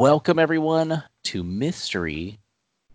Welcome 0.00 0.38
everyone 0.38 1.02
to 1.24 1.44
Mystery, 1.44 2.38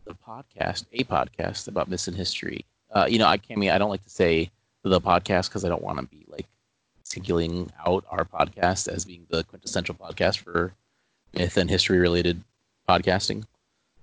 the 0.06 0.16
podcast, 0.28 0.86
a 0.92 1.04
podcast 1.04 1.68
about 1.68 1.88
missing 1.88 2.16
history. 2.16 2.66
Uh, 2.90 3.06
you 3.08 3.20
know, 3.20 3.28
I 3.28 3.38
can't. 3.38 3.64
I 3.64 3.78
don't 3.78 3.92
like 3.92 4.04
to 4.06 4.10
say 4.10 4.50
the 4.82 5.00
podcast 5.00 5.50
because 5.50 5.64
I 5.64 5.70
don't 5.70 5.84
want 5.84 6.00
to 6.00 6.06
be 6.08 6.26
like 6.28 6.48
singling 7.04 7.72
out 7.86 8.06
our 8.10 8.26
podcast 8.26 8.88
as 8.88 9.06
being 9.06 9.28
the 9.30 9.44
quintessential 9.44 9.94
podcast 9.94 10.40
for 10.40 10.74
myth 11.36 11.58
and 11.58 11.70
history 11.70 12.00
related 12.00 12.44
podcasting. 12.90 13.44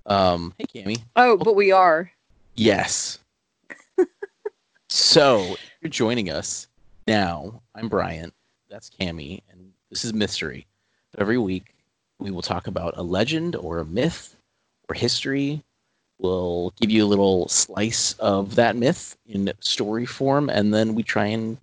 Um, 0.07 0.55
hey, 0.57 0.85
Cami. 0.85 1.03
Oh, 1.17 1.37
but 1.37 1.57
we 1.57 1.73
are. 1.73 2.09
Yes. 2.55 3.19
so 4.89 5.41
if 5.41 5.59
you're 5.81 5.91
joining 5.91 6.31
us 6.31 6.69
now. 7.09 7.63
I'm 7.75 7.89
Brian. 7.89 8.31
That's 8.71 8.91
Cami, 8.91 9.43
and 9.51 9.73
this 9.91 10.05
is 10.05 10.15
Mystery. 10.15 10.69
Every 11.19 11.37
week, 11.37 11.75
we 12.23 12.31
will 12.31 12.43
talk 12.43 12.67
about 12.67 12.95
a 12.97 13.03
legend 13.03 13.57
or 13.57 13.79
a 13.79 13.85
myth 13.85 14.37
or 14.89 14.95
history. 14.95 15.63
We'll 16.19 16.73
give 16.81 16.91
you 16.91 17.05
a 17.05 17.07
little 17.07 17.49
slice 17.49 18.13
of 18.15 18.55
that 18.55 18.77
myth 18.77 19.17
in 19.27 19.53
story 19.61 20.07
form, 20.07 20.49
and 20.49 20.73
then 20.73 20.95
we 20.95 21.03
try 21.03 21.27
and 21.27 21.59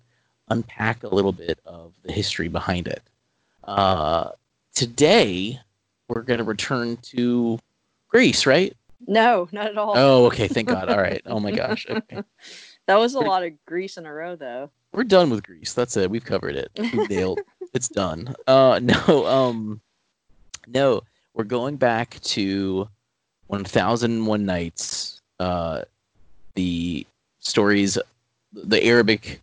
unpack 0.48 1.02
a 1.02 1.08
little 1.14 1.32
bit 1.32 1.58
of 1.64 1.94
the 2.02 2.12
history 2.12 2.48
behind 2.48 2.86
it. 2.86 3.02
Uh, 3.64 4.30
today, 4.74 5.58
we're 6.08 6.22
going 6.22 6.38
to 6.38 6.44
return 6.44 6.98
to 7.02 7.58
Greece, 8.08 8.44
right? 8.44 8.76
No, 9.06 9.48
not 9.52 9.68
at 9.68 9.78
all. 9.78 9.94
Oh, 9.96 10.26
okay. 10.26 10.46
Thank 10.48 10.68
God. 10.74 10.90
All 10.90 10.98
right. 10.98 11.22
Oh 11.24 11.40
my 11.40 11.52
gosh. 11.52 11.86
Okay. 11.88 12.22
that 12.86 12.96
was 12.96 13.14
a 13.14 13.20
lot 13.20 13.44
of 13.44 13.52
Greece 13.64 13.96
in 13.96 14.04
a 14.04 14.12
row, 14.12 14.36
though. 14.36 14.70
We're 14.92 15.04
done 15.04 15.30
with 15.30 15.42
Greece. 15.42 15.72
That's 15.72 15.96
it. 15.96 16.10
We've 16.10 16.24
covered 16.24 16.56
it. 16.56 16.70
We've 16.76 17.08
nailed. 17.08 17.40
it's 17.72 17.88
done. 17.88 18.34
Uh, 18.46 18.78
no. 18.82 19.26
Um, 19.26 19.80
no. 20.72 21.02
We're 21.34 21.44
going 21.44 21.76
back 21.76 22.20
to 22.20 22.88
1001 23.46 24.44
Nights. 24.44 25.20
Uh, 25.38 25.82
the 26.54 27.06
stories, 27.38 27.96
the 28.52 28.84
Arabic, 28.84 29.40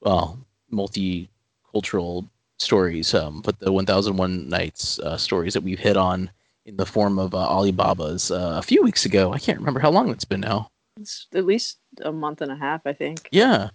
well, 0.00 0.38
multicultural 0.72 2.28
stories. 2.58 3.14
Um, 3.14 3.40
but 3.42 3.58
the 3.60 3.72
1001 3.72 4.48
Nights 4.48 4.98
uh, 5.00 5.16
stories 5.16 5.54
that 5.54 5.62
we've 5.62 5.78
hit 5.78 5.96
on 5.96 6.30
in 6.66 6.76
the 6.76 6.86
form 6.86 7.18
of 7.18 7.34
uh, 7.34 7.38
Ali 7.38 7.72
Baba's 7.72 8.30
uh, 8.30 8.56
a 8.58 8.62
few 8.62 8.82
weeks 8.82 9.04
ago. 9.04 9.32
I 9.32 9.38
can't 9.38 9.58
remember 9.58 9.80
how 9.80 9.90
long 9.90 10.10
it's 10.10 10.24
been 10.24 10.40
now. 10.40 10.70
It's 11.00 11.26
at 11.34 11.46
least 11.46 11.78
a 12.02 12.12
month 12.12 12.42
and 12.42 12.50
a 12.50 12.56
half, 12.56 12.82
I 12.84 12.92
think. 12.92 13.28
Yeah. 13.30 13.70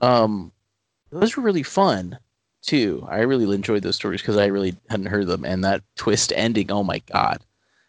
Um, 0.00 0.52
those 1.10 1.36
were 1.36 1.42
really 1.42 1.62
fun 1.62 2.18
too. 2.62 3.06
I 3.08 3.20
really 3.20 3.54
enjoyed 3.54 3.82
those 3.82 3.96
stories 3.96 4.20
because 4.20 4.36
I 4.36 4.46
really 4.46 4.76
hadn't 4.88 5.06
heard 5.06 5.26
them, 5.26 5.44
and 5.44 5.64
that 5.64 5.82
twist 5.96 6.32
ending. 6.34 6.70
Oh 6.70 6.82
my 6.82 7.00
god, 7.12 7.42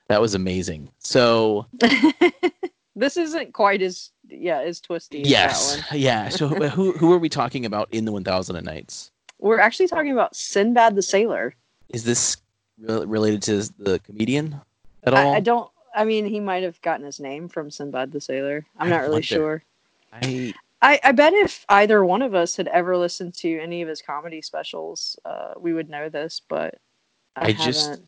that 0.08 0.22
was 0.22 0.36
amazing. 0.36 0.90
So 1.00 1.66
this 2.96 3.18
isn't 3.18 3.54
quite 3.54 3.82
as 3.82 4.12
yeah 4.28 4.60
as 4.60 4.80
twisty. 4.80 5.22
Yes, 5.26 5.82
yeah. 5.94 6.30
So 6.30 6.48
who 6.48 6.92
who 6.94 7.14
are 7.14 7.20
we 7.20 7.30
talking 7.30 7.66
about 7.66 7.88
in 7.92 8.06
the 8.06 8.12
One 8.12 8.24
Thousand 8.24 8.56
and 8.56 8.66
Nights? 8.66 9.12
We're 9.40 9.60
actually 9.60 9.88
talking 9.88 10.12
about 10.12 10.36
Sinbad 10.36 10.96
the 10.96 11.02
Sailor. 11.02 11.56
Is 11.90 12.04
this 12.04 12.38
re- 12.78 13.06
related 13.06 13.42
to 13.44 13.70
the 13.82 14.00
comedian 14.00 14.60
at 15.04 15.14
all? 15.14 15.34
I, 15.34 15.38
I, 15.38 15.40
don't. 15.40 15.72
I 15.96 16.04
mean, 16.04 16.26
he 16.26 16.40
might 16.42 16.64
have 16.64 16.82
gotten 16.82 17.06
his 17.06 17.20
name 17.20 17.48
from 17.48 17.72
Sinbad 17.72 18.12
the 18.12 18.20
Sailor. 18.20 18.66
I'm 18.78 18.88
I 18.88 18.90
not 18.90 19.02
really 19.02 19.14
wonder. 19.14 19.26
sure. 19.26 19.64
I 20.12 20.54
I, 20.82 21.00
I 21.04 21.12
bet 21.12 21.34
if 21.34 21.66
either 21.70 22.06
one 22.06 22.22
of 22.22 22.34
us 22.34 22.56
had 22.56 22.68
ever 22.70 22.96
listened 22.98 23.34
to 23.36 23.60
any 23.60 23.82
of 23.82 23.90
his 23.90 24.02
comedy 24.02 24.42
specials, 24.42 25.20
uh, 25.26 25.54
we 25.60 25.74
would 25.74 25.90
know 25.90 26.10
this. 26.10 26.42
But 26.48 26.76
I, 27.36 27.48
I 27.48 27.54
just, 27.54 28.02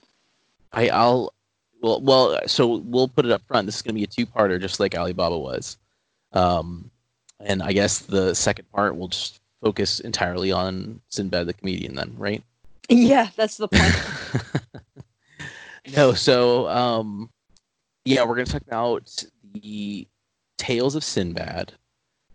I 0.72 0.90
I'll 0.90 1.34
well 1.82 2.00
well 2.02 2.40
so 2.48 2.78
we'll 2.78 3.10
put 3.10 3.26
it 3.26 3.32
up 3.32 3.42
front. 3.48 3.66
This 3.66 3.76
is 3.76 3.82
going 3.82 3.96
to 3.96 4.00
be 4.00 4.04
a 4.04 4.08
two-parter, 4.08 4.60
just 4.60 4.80
like 4.80 4.98
Ali 4.98 5.14
Baba 5.14 5.38
was. 5.38 5.78
Um, 6.34 6.90
and 7.42 7.62
I 7.62 7.74
guess 7.74 8.00
the 8.00 8.34
second 8.34 8.72
part 8.72 8.96
will 8.96 9.10
just 9.10 9.42
focus 9.62 10.00
entirely 10.00 10.52
on 10.52 11.02
Sinbad 11.10 11.48
the 11.48 11.54
comedian, 11.54 11.96
then, 11.96 12.14
right? 12.18 12.44
Yeah, 12.90 13.30
that's 13.38 13.56
the 13.56 13.70
point. 13.70 14.84
no, 15.96 16.14
so 16.14 16.68
um, 16.68 17.30
yeah, 18.04 18.26
we're 18.26 18.36
going 18.36 18.48
to 18.48 18.52
talk 18.52 18.64
about 18.64 19.24
the 19.54 20.06
tales 20.58 20.96
of 20.96 21.04
Sinbad 21.04 21.72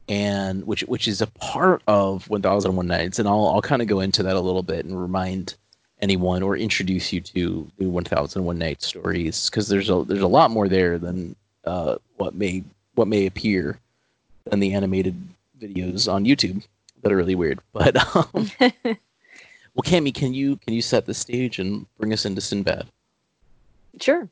and 0.08 0.66
which 0.66 0.82
which 0.82 1.08
is 1.08 1.20
a 1.20 1.26
part 1.26 1.82
of 1.86 2.28
1001 2.28 2.86
Nights, 2.86 3.18
and 3.18 3.28
I'll 3.28 3.48
I'll 3.48 3.62
kind 3.62 3.82
of 3.82 3.88
go 3.88 4.00
into 4.00 4.22
that 4.22 4.36
a 4.36 4.40
little 4.40 4.62
bit 4.62 4.84
and 4.84 5.00
remind 5.00 5.54
anyone 6.00 6.42
or 6.42 6.56
introduce 6.56 7.12
you 7.12 7.20
to 7.20 7.70
the 7.78 7.88
1001 7.88 8.58
Nights 8.58 8.86
stories 8.86 9.48
because 9.50 9.68
there's 9.68 9.90
a 9.90 10.04
there's 10.06 10.20
a 10.20 10.26
lot 10.26 10.50
more 10.50 10.68
there 10.68 10.98
than 10.98 11.34
uh, 11.64 11.96
what 12.16 12.34
may 12.34 12.62
what 12.94 13.08
may 13.08 13.26
appear 13.26 13.78
in 14.52 14.60
the 14.60 14.74
animated 14.74 15.16
videos 15.60 16.12
on 16.12 16.24
YouTube 16.24 16.64
that 17.02 17.12
are 17.12 17.16
really 17.16 17.34
weird. 17.34 17.60
But 17.72 17.96
um, 18.16 18.50
well, 18.60 19.82
Cami, 19.82 20.14
can 20.14 20.34
you 20.34 20.56
can 20.56 20.74
you 20.74 20.82
set 20.82 21.06
the 21.06 21.14
stage 21.14 21.58
and 21.58 21.86
bring 21.98 22.12
us 22.12 22.24
into 22.24 22.40
Sinbad? 22.40 22.86
Sure. 24.00 24.28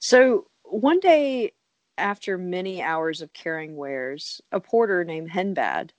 So 0.00 0.46
one 0.64 1.00
day 1.00 1.52
after 1.98 2.38
many 2.38 2.80
hours 2.80 3.20
of 3.20 3.32
carrying 3.32 3.76
wares, 3.76 4.40
a 4.52 4.60
porter 4.60 5.04
named 5.04 5.32
Hindbad 5.32 5.90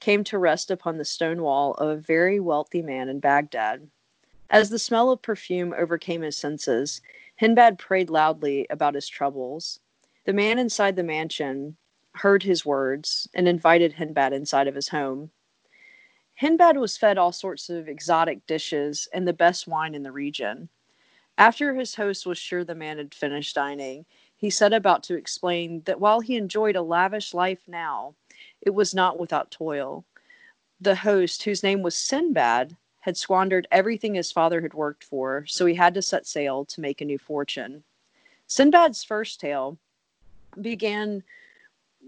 came 0.00 0.24
to 0.24 0.38
rest 0.38 0.70
upon 0.70 0.98
the 0.98 1.04
stone 1.04 1.40
wall 1.40 1.74
of 1.74 1.88
a 1.88 1.96
very 1.96 2.38
wealthy 2.40 2.82
man 2.82 3.08
in 3.08 3.20
Baghdad. 3.20 3.88
As 4.50 4.70
the 4.70 4.78
smell 4.78 5.10
of 5.10 5.22
perfume 5.22 5.74
overcame 5.76 6.22
his 6.22 6.36
senses, 6.36 7.00
Hindbad 7.40 7.78
prayed 7.78 8.10
loudly 8.10 8.66
about 8.68 8.94
his 8.94 9.08
troubles. 9.08 9.80
The 10.24 10.32
man 10.32 10.58
inside 10.58 10.96
the 10.96 11.02
mansion 11.02 11.76
heard 12.12 12.42
his 12.42 12.66
words 12.66 13.28
and 13.34 13.48
invited 13.48 13.94
Hindbad 13.94 14.32
inside 14.32 14.68
of 14.68 14.74
his 14.74 14.88
home. 14.88 15.30
Hindbad 16.40 16.76
was 16.76 16.96
fed 16.96 17.18
all 17.18 17.32
sorts 17.32 17.70
of 17.70 17.88
exotic 17.88 18.46
dishes 18.46 19.08
and 19.12 19.26
the 19.26 19.32
best 19.32 19.66
wine 19.66 19.94
in 19.94 20.02
the 20.02 20.12
region. 20.12 20.68
After 21.38 21.74
his 21.74 21.94
host 21.94 22.26
was 22.26 22.38
sure 22.38 22.64
the 22.64 22.74
man 22.74 22.98
had 22.98 23.14
finished 23.14 23.54
dining, 23.54 24.06
he 24.36 24.50
set 24.50 24.72
about 24.72 25.02
to 25.04 25.14
explain 25.14 25.82
that 25.86 26.00
while 26.00 26.20
he 26.20 26.36
enjoyed 26.36 26.76
a 26.76 26.82
lavish 26.82 27.32
life 27.32 27.62
now, 27.66 28.14
it 28.60 28.70
was 28.70 28.94
not 28.94 29.18
without 29.18 29.50
toil. 29.50 30.04
The 30.80 30.94
host, 30.94 31.42
whose 31.42 31.62
name 31.62 31.82
was 31.82 31.96
Sinbad, 31.96 32.76
had 33.00 33.16
squandered 33.16 33.68
everything 33.70 34.14
his 34.14 34.32
father 34.32 34.60
had 34.60 34.74
worked 34.74 35.04
for, 35.04 35.44
so 35.46 35.64
he 35.64 35.74
had 35.74 35.94
to 35.94 36.02
set 36.02 36.26
sail 36.26 36.64
to 36.66 36.80
make 36.80 37.00
a 37.00 37.04
new 37.04 37.18
fortune. 37.18 37.82
Sinbad's 38.46 39.04
first 39.04 39.40
tale 39.40 39.78
began 40.60 41.22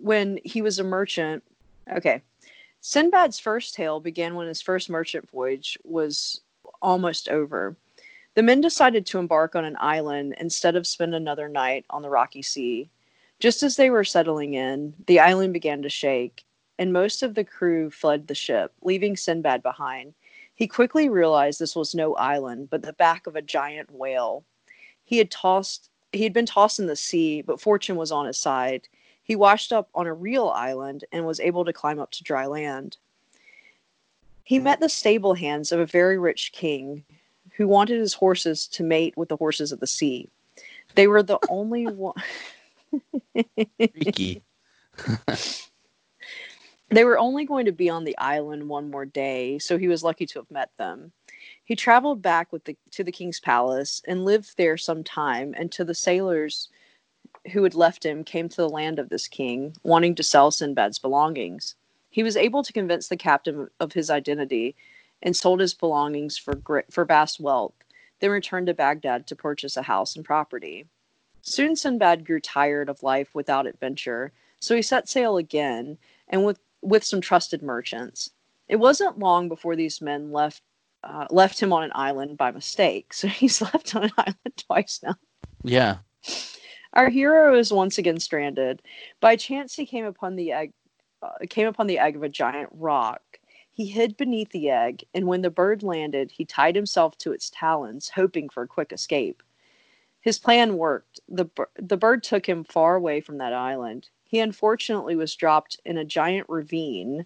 when 0.02 0.38
he 0.44 0.60
was 0.60 0.78
a 0.78 0.84
merchant. 0.84 1.42
Okay. 1.90 2.22
Sinbad's 2.80 3.38
first 3.38 3.74
tale 3.74 4.00
began 4.00 4.34
when 4.34 4.48
his 4.48 4.60
first 4.60 4.90
merchant 4.90 5.28
voyage 5.30 5.78
was 5.84 6.40
almost 6.82 7.28
over. 7.28 7.76
The 8.38 8.44
men 8.44 8.60
decided 8.60 9.04
to 9.06 9.18
embark 9.18 9.56
on 9.56 9.64
an 9.64 9.76
island 9.80 10.36
instead 10.38 10.76
of 10.76 10.86
spend 10.86 11.12
another 11.12 11.48
night 11.48 11.84
on 11.90 12.02
the 12.02 12.08
rocky 12.08 12.40
sea. 12.40 12.88
Just 13.40 13.64
as 13.64 13.74
they 13.74 13.90
were 13.90 14.04
settling 14.04 14.54
in, 14.54 14.94
the 15.08 15.18
island 15.18 15.52
began 15.52 15.82
to 15.82 15.88
shake, 15.88 16.44
and 16.78 16.92
most 16.92 17.24
of 17.24 17.34
the 17.34 17.42
crew 17.42 17.90
fled 17.90 18.28
the 18.28 18.36
ship, 18.36 18.72
leaving 18.80 19.16
Sinbad 19.16 19.60
behind. 19.60 20.14
He 20.54 20.68
quickly 20.68 21.08
realized 21.08 21.58
this 21.58 21.74
was 21.74 21.96
no 21.96 22.14
island, 22.14 22.70
but 22.70 22.82
the 22.82 22.92
back 22.92 23.26
of 23.26 23.34
a 23.34 23.42
giant 23.42 23.90
whale. 23.90 24.44
He 25.04 25.18
had 25.18 25.32
tossed 25.32 25.90
he 26.12 26.22
had 26.22 26.32
been 26.32 26.46
tossed 26.46 26.78
in 26.78 26.86
the 26.86 26.94
sea, 26.94 27.42
but 27.42 27.60
fortune 27.60 27.96
was 27.96 28.12
on 28.12 28.26
his 28.26 28.38
side. 28.38 28.86
He 29.20 29.34
washed 29.34 29.72
up 29.72 29.88
on 29.96 30.06
a 30.06 30.14
real 30.14 30.50
island 30.50 31.04
and 31.10 31.26
was 31.26 31.40
able 31.40 31.64
to 31.64 31.72
climb 31.72 31.98
up 31.98 32.12
to 32.12 32.22
dry 32.22 32.46
land. 32.46 32.98
He 34.44 34.60
met 34.60 34.78
the 34.78 34.88
stable 34.88 35.34
hands 35.34 35.72
of 35.72 35.80
a 35.80 35.86
very 35.86 36.18
rich 36.18 36.52
king 36.52 37.04
who 37.58 37.66
wanted 37.66 37.98
his 37.98 38.14
horses 38.14 38.68
to 38.68 38.84
mate 38.84 39.14
with 39.16 39.28
the 39.28 39.36
horses 39.36 39.72
of 39.72 39.80
the 39.80 39.86
sea. 39.86 40.30
They 40.94 41.08
were 41.08 41.24
the 41.24 41.40
only 41.50 41.86
one. 41.86 42.14
Freaky. 43.76 44.42
they 46.88 47.04
were 47.04 47.18
only 47.18 47.44
going 47.44 47.66
to 47.66 47.72
be 47.72 47.90
on 47.90 48.04
the 48.04 48.16
island 48.16 48.68
one 48.68 48.90
more 48.90 49.04
day, 49.04 49.58
so 49.58 49.76
he 49.76 49.88
was 49.88 50.04
lucky 50.04 50.24
to 50.24 50.38
have 50.38 50.50
met 50.50 50.70
them. 50.78 51.12
He 51.64 51.74
traveled 51.74 52.22
back 52.22 52.52
with 52.52 52.64
the 52.64 52.76
to 52.92 53.04
the 53.04 53.12
king's 53.12 53.40
palace 53.40 54.00
and 54.06 54.24
lived 54.24 54.56
there 54.56 54.76
some 54.76 55.02
time, 55.02 55.52
and 55.58 55.70
to 55.72 55.84
the 55.84 55.94
sailors 55.94 56.68
who 57.52 57.64
had 57.64 57.74
left 57.74 58.06
him 58.06 58.22
came 58.22 58.48
to 58.48 58.56
the 58.56 58.68
land 58.68 59.00
of 59.00 59.08
this 59.08 59.26
king, 59.26 59.74
wanting 59.82 60.14
to 60.14 60.22
sell 60.22 60.52
Sinbad's 60.52 60.98
belongings. 60.98 61.74
He 62.10 62.22
was 62.22 62.36
able 62.36 62.62
to 62.62 62.72
convince 62.72 63.08
the 63.08 63.16
captain 63.16 63.68
of 63.80 63.92
his 63.92 64.10
identity 64.10 64.76
and 65.22 65.36
sold 65.36 65.60
his 65.60 65.74
belongings 65.74 66.38
for, 66.38 66.60
for 66.90 67.04
vast 67.04 67.40
wealth, 67.40 67.74
then 68.20 68.30
returned 68.30 68.66
to 68.66 68.74
Baghdad 68.74 69.26
to 69.26 69.36
purchase 69.36 69.76
a 69.76 69.82
house 69.82 70.16
and 70.16 70.24
property. 70.24 70.86
Soon 71.42 71.76
Sinbad 71.76 72.24
grew 72.24 72.40
tired 72.40 72.88
of 72.88 73.02
life 73.02 73.34
without 73.34 73.66
adventure, 73.66 74.32
so 74.60 74.74
he 74.74 74.82
set 74.82 75.08
sail 75.08 75.36
again 75.36 75.98
and 76.28 76.44
with, 76.44 76.60
with 76.82 77.04
some 77.04 77.20
trusted 77.20 77.62
merchants. 77.62 78.30
It 78.68 78.76
wasn't 78.76 79.18
long 79.18 79.48
before 79.48 79.76
these 79.76 80.00
men 80.00 80.30
left 80.30 80.62
uh, 81.04 81.26
left 81.30 81.60
him 81.60 81.72
on 81.72 81.84
an 81.84 81.92
island 81.94 82.36
by 82.36 82.50
mistake. 82.50 83.12
So 83.14 83.28
he's 83.28 83.62
left 83.62 83.94
on 83.94 84.04
an 84.04 84.12
island 84.18 84.64
twice 84.68 85.00
now. 85.02 85.16
Yeah. 85.62 85.98
Our 86.94 87.08
hero 87.08 87.56
is 87.56 87.72
once 87.72 87.98
again 87.98 88.20
stranded. 88.20 88.82
By 89.20 89.36
chance, 89.36 89.74
he 89.74 89.86
came 89.86 90.04
upon 90.04 90.36
the 90.36 90.52
egg, 90.52 90.72
uh, 91.22 91.30
came 91.48 91.66
upon 91.66 91.86
the 91.86 91.98
egg 91.98 92.16
of 92.16 92.22
a 92.22 92.28
giant 92.28 92.70
roc. 92.72 93.20
He 93.78 93.86
hid 93.86 94.16
beneath 94.16 94.50
the 94.50 94.70
egg, 94.70 95.04
and 95.14 95.28
when 95.28 95.42
the 95.42 95.50
bird 95.50 95.84
landed, 95.84 96.32
he 96.32 96.44
tied 96.44 96.74
himself 96.74 97.16
to 97.18 97.30
its 97.30 97.48
talons, 97.48 98.08
hoping 98.08 98.48
for 98.48 98.64
a 98.64 98.66
quick 98.66 98.92
escape. 98.92 99.40
His 100.20 100.36
plan 100.40 100.76
worked. 100.76 101.20
The, 101.28 101.46
the 101.76 101.96
bird 101.96 102.24
took 102.24 102.48
him 102.48 102.64
far 102.64 102.96
away 102.96 103.20
from 103.20 103.38
that 103.38 103.52
island. 103.52 104.08
He 104.24 104.40
unfortunately 104.40 105.14
was 105.14 105.36
dropped 105.36 105.78
in 105.84 105.96
a 105.96 106.04
giant 106.04 106.48
ravine 106.48 107.24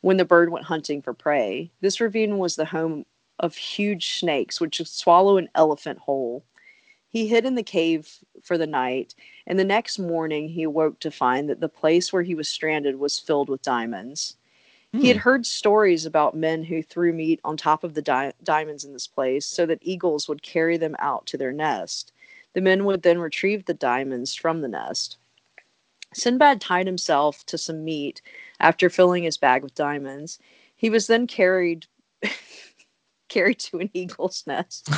when 0.00 0.16
the 0.16 0.24
bird 0.24 0.50
went 0.50 0.64
hunting 0.64 1.02
for 1.02 1.14
prey. 1.14 1.70
This 1.80 2.00
ravine 2.00 2.36
was 2.38 2.56
the 2.56 2.64
home 2.64 3.06
of 3.38 3.54
huge 3.54 4.18
snakes, 4.18 4.60
which 4.60 4.80
would 4.80 4.88
swallow 4.88 5.36
an 5.36 5.50
elephant 5.54 6.00
whole. 6.00 6.42
He 7.10 7.28
hid 7.28 7.44
in 7.44 7.54
the 7.54 7.62
cave 7.62 8.18
for 8.42 8.58
the 8.58 8.66
night, 8.66 9.14
and 9.46 9.56
the 9.56 9.64
next 9.64 10.00
morning 10.00 10.48
he 10.48 10.64
awoke 10.64 10.98
to 10.98 11.12
find 11.12 11.48
that 11.48 11.60
the 11.60 11.68
place 11.68 12.12
where 12.12 12.24
he 12.24 12.34
was 12.34 12.48
stranded 12.48 12.98
was 12.98 13.20
filled 13.20 13.48
with 13.48 13.62
diamonds. 13.62 14.36
He 14.92 15.08
had 15.08 15.16
Hmm. 15.18 15.22
heard 15.22 15.46
stories 15.46 16.04
about 16.06 16.36
men 16.36 16.64
who 16.64 16.82
threw 16.82 17.12
meat 17.12 17.40
on 17.44 17.56
top 17.56 17.82
of 17.82 17.94
the 17.94 18.02
di- 18.02 18.32
diamonds 18.42 18.84
in 18.84 18.92
this 18.92 19.06
place 19.06 19.46
so 19.46 19.64
that 19.66 19.78
eagles 19.82 20.28
would 20.28 20.42
carry 20.42 20.76
them 20.76 20.96
out 20.98 21.26
to 21.26 21.38
their 21.38 21.52
nest. 21.52 22.12
The 22.52 22.60
men 22.60 22.84
would 22.84 23.02
then 23.02 23.18
retrieve 23.18 23.64
the 23.64 23.74
diamonds 23.74 24.34
from 24.34 24.60
the 24.60 24.68
nest. 24.68 25.16
Sinbad 26.14 26.60
tied 26.60 26.86
himself 26.86 27.44
to 27.46 27.56
some 27.56 27.84
meat 27.84 28.20
after 28.60 28.90
filling 28.90 29.22
his 29.22 29.38
bag 29.38 29.62
with 29.62 29.74
diamonds. 29.74 30.38
He 30.76 30.90
was 30.90 31.06
then 31.06 31.26
carried 31.26 31.86
carried 33.28 33.60
to 33.60 33.78
an 33.78 33.90
eagle's 33.94 34.44
nest. 34.46 34.90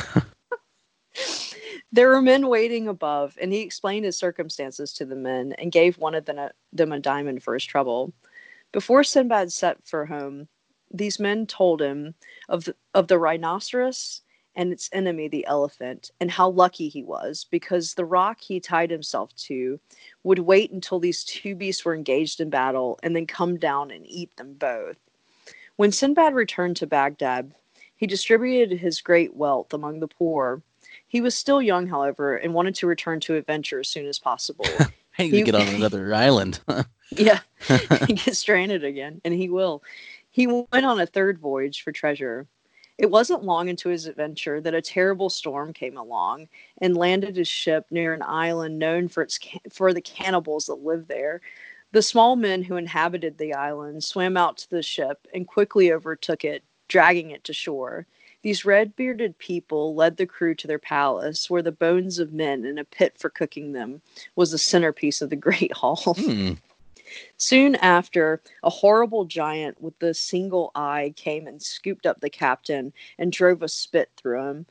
there 1.93 2.09
were 2.09 2.21
men 2.23 2.49
waiting 2.49 2.89
above, 2.89 3.39
and 3.41 3.53
he 3.53 3.61
explained 3.61 4.05
his 4.05 4.17
circumstances 4.17 4.93
to 4.95 5.05
the 5.05 5.15
men 5.15 5.53
and 5.53 5.71
gave 5.71 5.99
one 5.99 6.17
of 6.17 6.25
them 6.25 6.39
a, 6.39 6.51
them 6.73 6.91
a 6.91 6.99
diamond 6.99 7.45
for 7.45 7.55
his 7.55 7.65
trouble. 7.65 8.13
Before 8.75 9.05
Sinbad 9.05 9.53
set 9.53 9.79
for 9.87 10.05
home, 10.05 10.49
these 10.91 11.21
men 11.21 11.47
told 11.47 11.81
him 11.81 12.17
of 12.49 12.65
the, 12.65 12.75
of 12.93 13.07
the 13.07 13.21
rhinoceros 13.21 14.23
and 14.57 14.73
its 14.73 14.91
enemy, 14.93 15.29
the 15.29 15.47
elephant, 15.47 16.11
and 16.19 16.29
how 16.29 16.51
lucky 16.51 16.89
he 16.89 17.05
was 17.05 17.47
because 17.53 17.95
the 17.95 18.05
roc 18.05 18.41
he 18.41 18.59
tied 18.59 18.91
himself 18.91 19.33
to 19.37 19.79
would 20.25 20.41
wait 20.41 20.73
until 20.73 20.99
these 20.99 21.23
two 21.23 21.55
beasts 21.55 21.85
were 21.85 21.95
engaged 21.95 22.41
in 22.41 22.51
battle 22.51 22.99
and 23.05 23.15
then 23.15 23.29
come 23.29 23.57
down 23.59 23.93
and 23.93 24.05
eat 24.09 24.37
them 24.37 24.55
both. 24.55 24.99
When 25.77 25.93
Sinbad 25.93 26.35
returned 26.35 26.77
to 26.79 26.87
Baghdad, 26.89 27.55
he 27.95 28.09
distributed 28.09 28.81
his 28.81 29.01
great 29.01 29.37
wealth 29.37 29.73
among 29.73 30.01
the 30.01 30.09
poor. 30.09 30.63
He 31.07 31.21
was 31.21 31.37
still 31.37 31.63
young, 31.63 31.87
however, 31.87 32.35
and 32.35 32.55
wanted 32.55 32.75
to 32.77 32.89
return 32.89 33.21
to 33.21 33.37
adventure 33.37 33.79
as 33.79 33.89
soon 33.89 34.07
as 34.07 34.19
possible. 34.19 34.67
I 35.17 35.29
need 35.29 35.31
to 35.31 35.43
get 35.45 35.55
on 35.55 35.69
another 35.77 36.13
island. 36.13 36.59
yeah, 37.19 37.41
get 38.07 38.37
stranded 38.37 38.85
again, 38.85 39.21
and 39.25 39.35
he 39.35 39.49
will. 39.49 39.83
He 40.31 40.47
went 40.47 40.85
on 40.85 41.01
a 41.01 41.07
third 41.07 41.39
voyage 41.39 41.83
for 41.83 41.93
treasure. 41.93 42.47
It 42.97 43.11
wasn't 43.11 43.45
long 43.45 43.69
into 43.69 43.89
his 43.89 44.07
adventure 44.07 44.61
that 44.61 44.75
a 44.75 44.83
terrible 44.83 45.29
storm 45.29 45.73
came 45.73 45.97
along 45.97 46.49
and 46.81 46.97
landed 46.97 47.37
his 47.37 47.49
ship 47.49 47.87
near 47.91 48.15
an 48.15 48.23
island 48.23 48.79
known 48.79 49.09
for 49.09 49.23
its 49.23 49.39
ca- 49.39 49.61
for 49.73 49.93
the 49.93 50.01
cannibals 50.01 50.67
that 50.67 50.85
lived 50.85 51.09
there. 51.09 51.41
The 51.93 52.03
small 52.03 52.37
men 52.37 52.63
who 52.63 52.77
inhabited 52.77 53.39
the 53.39 53.55
island 53.55 54.03
swam 54.03 54.37
out 54.37 54.59
to 54.59 54.71
the 54.71 54.83
ship 54.83 55.27
and 55.33 55.47
quickly 55.47 55.93
overtook 55.93 56.45
it, 56.45 56.65
dragging 56.89 57.31
it 57.31 57.45
to 57.45 57.53
shore. 57.53 58.07
These 58.43 58.65
red 58.65 58.95
bearded 58.95 59.39
people 59.39 59.95
led 59.95 60.17
the 60.17 60.27
crew 60.27 60.55
to 60.57 60.67
their 60.67 60.79
palace, 60.79 61.49
where 61.49 61.63
the 61.63 61.73
bones 61.73 62.19
of 62.19 62.33
men 62.33 62.65
in 62.65 62.79
a 62.79 62.85
pit 62.85 63.17
for 63.17 63.31
cooking 63.31 63.73
them 63.73 64.03
was 64.37 64.51
the 64.51 64.59
centerpiece 64.59 65.23
of 65.23 65.31
the 65.31 65.37
great 65.37 65.73
hall. 65.73 66.15
Hmm. 66.19 66.53
Soon 67.37 67.75
after, 67.77 68.43
a 68.63 68.71
horrible 68.71 69.25
giant 69.25 69.81
with 69.81 69.99
the 69.99 70.15
single 70.15 70.71
eye 70.75 71.13
came 71.17 71.47
and 71.47 71.63
scooped 71.63 72.07
up 72.07 72.21
the 72.21 72.31
captain 72.31 72.93
and 73.19 73.33
drove 73.33 73.63
a 73.63 73.69
spit 73.69 74.11
through 74.17 74.49
him. 74.49 74.67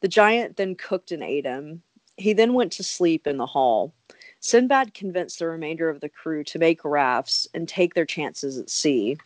The 0.00 0.08
giant 0.08 0.56
then 0.56 0.74
cooked 0.74 1.12
and 1.12 1.22
ate 1.22 1.44
him. 1.44 1.82
He 2.16 2.32
then 2.32 2.54
went 2.54 2.72
to 2.72 2.82
sleep 2.82 3.26
in 3.26 3.36
the 3.36 3.46
hall. 3.46 3.92
Sinbad 4.40 4.94
convinced 4.94 5.38
the 5.38 5.48
remainder 5.48 5.88
of 5.88 6.00
the 6.00 6.08
crew 6.08 6.44
to 6.44 6.58
make 6.58 6.84
rafts 6.84 7.48
and 7.52 7.68
take 7.68 7.94
their 7.94 8.06
chances 8.06 8.58
at 8.58 8.70
sea. 8.70 9.16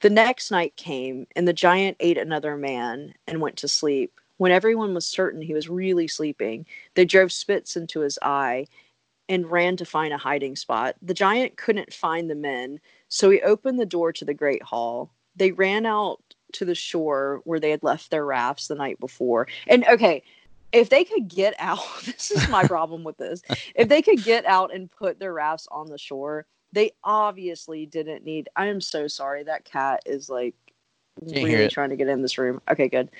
The 0.00 0.10
next 0.10 0.50
night 0.50 0.76
came, 0.76 1.26
and 1.36 1.46
the 1.46 1.52
giant 1.52 1.96
ate 2.00 2.18
another 2.18 2.56
man 2.56 3.14
and 3.26 3.40
went 3.40 3.56
to 3.58 3.68
sleep. 3.68 4.12
When 4.38 4.52
everyone 4.52 4.94
was 4.94 5.06
certain 5.06 5.42
he 5.42 5.52
was 5.52 5.68
really 5.68 6.08
sleeping, 6.08 6.64
they 6.94 7.04
drove 7.04 7.30
spits 7.30 7.76
into 7.76 8.00
his 8.00 8.18
eye 8.22 8.66
and 9.30 9.48
ran 9.48 9.76
to 9.76 9.84
find 9.84 10.12
a 10.12 10.18
hiding 10.18 10.56
spot. 10.56 10.96
The 11.00 11.14
giant 11.14 11.56
couldn't 11.56 11.94
find 11.94 12.28
the 12.28 12.34
men, 12.34 12.80
so 13.08 13.30
he 13.30 13.40
opened 13.42 13.78
the 13.78 13.86
door 13.86 14.12
to 14.12 14.24
the 14.24 14.34
great 14.34 14.62
hall. 14.62 15.14
They 15.36 15.52
ran 15.52 15.86
out 15.86 16.20
to 16.54 16.64
the 16.64 16.74
shore 16.74 17.40
where 17.44 17.60
they 17.60 17.70
had 17.70 17.84
left 17.84 18.10
their 18.10 18.26
rafts 18.26 18.66
the 18.66 18.74
night 18.74 18.98
before. 18.98 19.46
And 19.68 19.86
okay, 19.86 20.24
if 20.72 20.90
they 20.90 21.04
could 21.04 21.28
get 21.28 21.54
out, 21.60 21.78
this 22.04 22.32
is 22.32 22.48
my 22.48 22.64
problem 22.66 23.04
with 23.04 23.18
this. 23.18 23.40
If 23.76 23.88
they 23.88 24.02
could 24.02 24.24
get 24.24 24.44
out 24.46 24.74
and 24.74 24.90
put 24.90 25.20
their 25.20 25.32
rafts 25.32 25.68
on 25.70 25.86
the 25.86 25.96
shore, 25.96 26.44
they 26.72 26.90
obviously 27.04 27.86
didn't 27.86 28.24
need. 28.24 28.48
I 28.56 28.66
am 28.66 28.80
so 28.80 29.06
sorry. 29.06 29.44
That 29.44 29.64
cat 29.64 30.02
is 30.06 30.28
like 30.28 30.56
really 31.22 31.68
trying 31.68 31.90
to 31.90 31.96
get 31.96 32.08
in 32.08 32.20
this 32.20 32.36
room. 32.36 32.60
Okay, 32.68 32.88
good. 32.88 33.10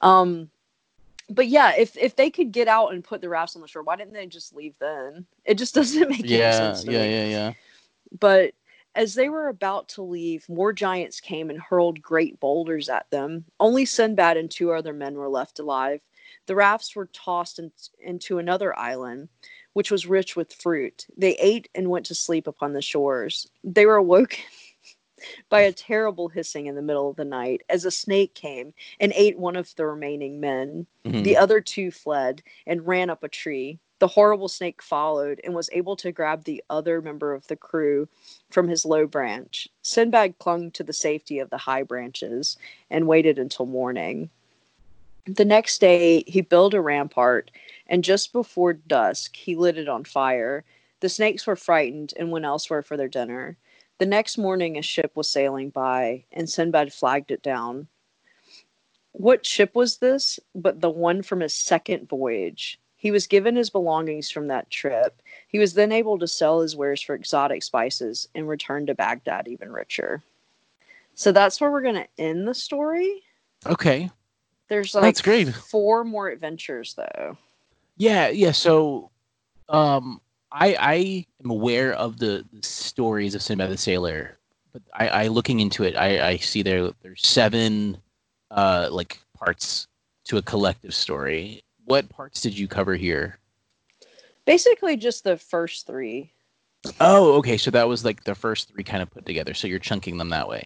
Um, 0.00 0.48
but 1.28 1.48
yeah, 1.48 1.74
if 1.76 1.96
if 1.96 2.16
they 2.16 2.30
could 2.30 2.52
get 2.52 2.68
out 2.68 2.92
and 2.92 3.02
put 3.02 3.20
the 3.20 3.28
rafts 3.28 3.56
on 3.56 3.62
the 3.62 3.68
shore, 3.68 3.82
why 3.82 3.96
didn't 3.96 4.14
they 4.14 4.26
just 4.26 4.54
leave 4.54 4.74
then? 4.78 5.26
It 5.44 5.58
just 5.58 5.74
doesn't 5.76 6.08
make 6.08 6.20
any 6.20 6.28
Yeah, 6.28 6.50
sense 6.50 6.84
to 6.84 6.92
yeah, 6.92 7.02
me. 7.02 7.10
yeah, 7.12 7.26
yeah. 7.26 7.52
But 8.18 8.54
as 8.94 9.14
they 9.14 9.28
were 9.28 9.48
about 9.48 9.88
to 9.90 10.02
leave, 10.02 10.48
more 10.48 10.72
giants 10.72 11.20
came 11.20 11.50
and 11.50 11.60
hurled 11.60 12.00
great 12.00 12.40
boulders 12.40 12.88
at 12.88 13.10
them. 13.10 13.44
Only 13.60 13.84
Sinbad 13.84 14.36
and 14.36 14.50
two 14.50 14.72
other 14.72 14.92
men 14.92 15.14
were 15.16 15.28
left 15.28 15.58
alive. 15.58 16.00
The 16.46 16.54
rafts 16.54 16.96
were 16.96 17.06
tossed 17.06 17.58
in, 17.58 17.72
into 18.00 18.38
another 18.38 18.76
island, 18.78 19.28
which 19.74 19.90
was 19.90 20.06
rich 20.06 20.34
with 20.36 20.52
fruit. 20.54 21.06
They 21.16 21.34
ate 21.34 21.68
and 21.74 21.90
went 21.90 22.06
to 22.06 22.14
sleep 22.14 22.46
upon 22.46 22.72
the 22.72 22.80
shores. 22.80 23.48
They 23.64 23.84
were 23.84 23.96
awoken 23.96 24.38
by 25.48 25.60
a 25.60 25.72
terrible 25.72 26.28
hissing 26.28 26.66
in 26.66 26.74
the 26.74 26.82
middle 26.82 27.10
of 27.10 27.16
the 27.16 27.24
night 27.24 27.62
as 27.68 27.84
a 27.84 27.90
snake 27.90 28.34
came 28.34 28.74
and 29.00 29.12
ate 29.14 29.38
one 29.38 29.56
of 29.56 29.74
the 29.76 29.86
remaining 29.86 30.40
men. 30.40 30.86
Mhm. 31.04 31.24
The 31.24 31.36
other 31.36 31.60
two 31.60 31.90
fled 31.90 32.42
and 32.66 32.86
ran 32.86 33.10
up 33.10 33.22
a 33.22 33.28
tree. 33.28 33.78
The 33.98 34.08
horrible 34.08 34.48
snake 34.48 34.82
followed 34.82 35.40
and 35.42 35.54
was 35.54 35.70
able 35.72 35.96
to 35.96 36.12
grab 36.12 36.44
the 36.44 36.62
other 36.68 37.00
member 37.00 37.32
of 37.32 37.46
the 37.46 37.56
crew 37.56 38.08
from 38.50 38.68
his 38.68 38.84
low 38.84 39.06
branch. 39.06 39.68
Sinbad 39.82 40.38
clung 40.38 40.70
to 40.72 40.82
the 40.82 40.92
safety 40.92 41.38
of 41.38 41.48
the 41.48 41.56
high 41.56 41.82
branches 41.82 42.58
and 42.90 43.08
waited 43.08 43.38
until 43.38 43.64
morning. 43.64 44.28
The 45.26 45.44
next 45.44 45.80
day, 45.80 46.22
he 46.26 46.40
built 46.40 46.74
a 46.74 46.80
rampart, 46.80 47.50
and 47.88 48.04
just 48.04 48.32
before 48.32 48.74
dusk, 48.74 49.34
he 49.34 49.56
lit 49.56 49.78
it 49.78 49.88
on 49.88 50.04
fire. 50.04 50.64
The 51.00 51.08
snakes 51.08 51.46
were 51.46 51.56
frightened 51.56 52.14
and 52.18 52.30
went 52.30 52.44
elsewhere 52.44 52.82
for 52.82 52.96
their 52.96 53.08
dinner. 53.08 53.56
The 53.98 54.06
next 54.06 54.36
morning, 54.36 54.76
a 54.76 54.82
ship 54.82 55.12
was 55.14 55.30
sailing 55.30 55.70
by, 55.70 56.24
and 56.32 56.48
Sinbad 56.48 56.92
flagged 56.92 57.30
it 57.30 57.42
down. 57.42 57.88
What 59.12 59.46
ship 59.46 59.74
was 59.74 59.96
this? 59.98 60.38
But 60.54 60.80
the 60.80 60.90
one 60.90 61.22
from 61.22 61.40
his 61.40 61.54
second 61.54 62.08
voyage. 62.08 62.78
He 62.96 63.10
was 63.10 63.26
given 63.26 63.56
his 63.56 63.70
belongings 63.70 64.30
from 64.30 64.48
that 64.48 64.70
trip. 64.70 65.22
He 65.48 65.58
was 65.58 65.74
then 65.74 65.92
able 65.92 66.18
to 66.18 66.28
sell 66.28 66.60
his 66.60 66.76
wares 66.76 67.00
for 67.00 67.14
exotic 67.14 67.62
spices 67.62 68.28
and 68.34 68.48
return 68.48 68.86
to 68.86 68.94
Baghdad 68.94 69.48
even 69.48 69.70
richer. 69.70 70.22
So 71.14 71.32
that's 71.32 71.60
where 71.60 71.70
we're 71.70 71.82
going 71.82 71.94
to 71.94 72.08
end 72.18 72.46
the 72.46 72.54
story. 72.54 73.22
Okay. 73.64 74.10
There's 74.68 74.94
like 74.94 75.04
That's 75.04 75.22
great. 75.22 75.54
four 75.54 76.04
more 76.04 76.28
adventures 76.28 76.94
though. 76.94 77.38
Yeah, 77.96 78.28
yeah. 78.28 78.50
So, 78.52 79.10
um, 79.68 80.20
I 80.52 80.76
I 80.78 81.26
am 81.42 81.50
aware 81.50 81.92
of 81.94 82.18
the, 82.18 82.44
the 82.52 82.62
stories 82.62 83.34
of 83.34 83.42
Sinbad 83.42 83.70
the 83.70 83.76
Sailor, 83.76 84.38
but 84.72 84.82
I, 84.94 85.08
I 85.08 85.26
looking 85.28 85.60
into 85.60 85.84
it, 85.84 85.96
I, 85.96 86.28
I 86.28 86.36
see 86.36 86.62
there 86.62 86.90
there's 87.02 87.26
seven, 87.26 87.98
uh, 88.50 88.88
like 88.90 89.20
parts 89.36 89.88
to 90.24 90.36
a 90.38 90.42
collective 90.42 90.94
story. 90.94 91.62
What 91.84 92.08
parts 92.08 92.40
did 92.40 92.58
you 92.58 92.68
cover 92.68 92.94
here? 92.94 93.38
Basically 94.44 94.96
just 94.96 95.24
the 95.24 95.36
first 95.36 95.86
3. 95.86 96.30
Oh, 97.00 97.34
okay. 97.34 97.56
So 97.56 97.70
that 97.72 97.88
was 97.88 98.04
like 98.04 98.24
the 98.24 98.34
first 98.34 98.68
three 98.68 98.84
kind 98.84 99.02
of 99.02 99.10
put 99.10 99.26
together. 99.26 99.54
So 99.54 99.66
you're 99.66 99.78
chunking 99.78 100.18
them 100.18 100.28
that 100.30 100.48
way. 100.48 100.64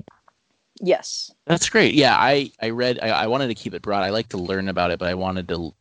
Yes. 0.81 1.31
That's 1.47 1.69
great. 1.69 1.95
Yeah, 1.95 2.17
I 2.17 2.53
I 2.61 2.71
read. 2.71 2.99
I, 3.03 3.09
I 3.09 3.27
wanted 3.27 3.49
to 3.49 3.55
keep 3.55 3.75
it 3.75 3.83
broad. 3.83 4.03
I 4.03 4.11
like 4.11 4.29
to 4.31 4.39
learn 4.39 4.69
about 4.69 4.91
it, 4.91 4.99
but 4.99 5.09
I 5.09 5.15
wanted 5.15 5.49
to 5.49 5.75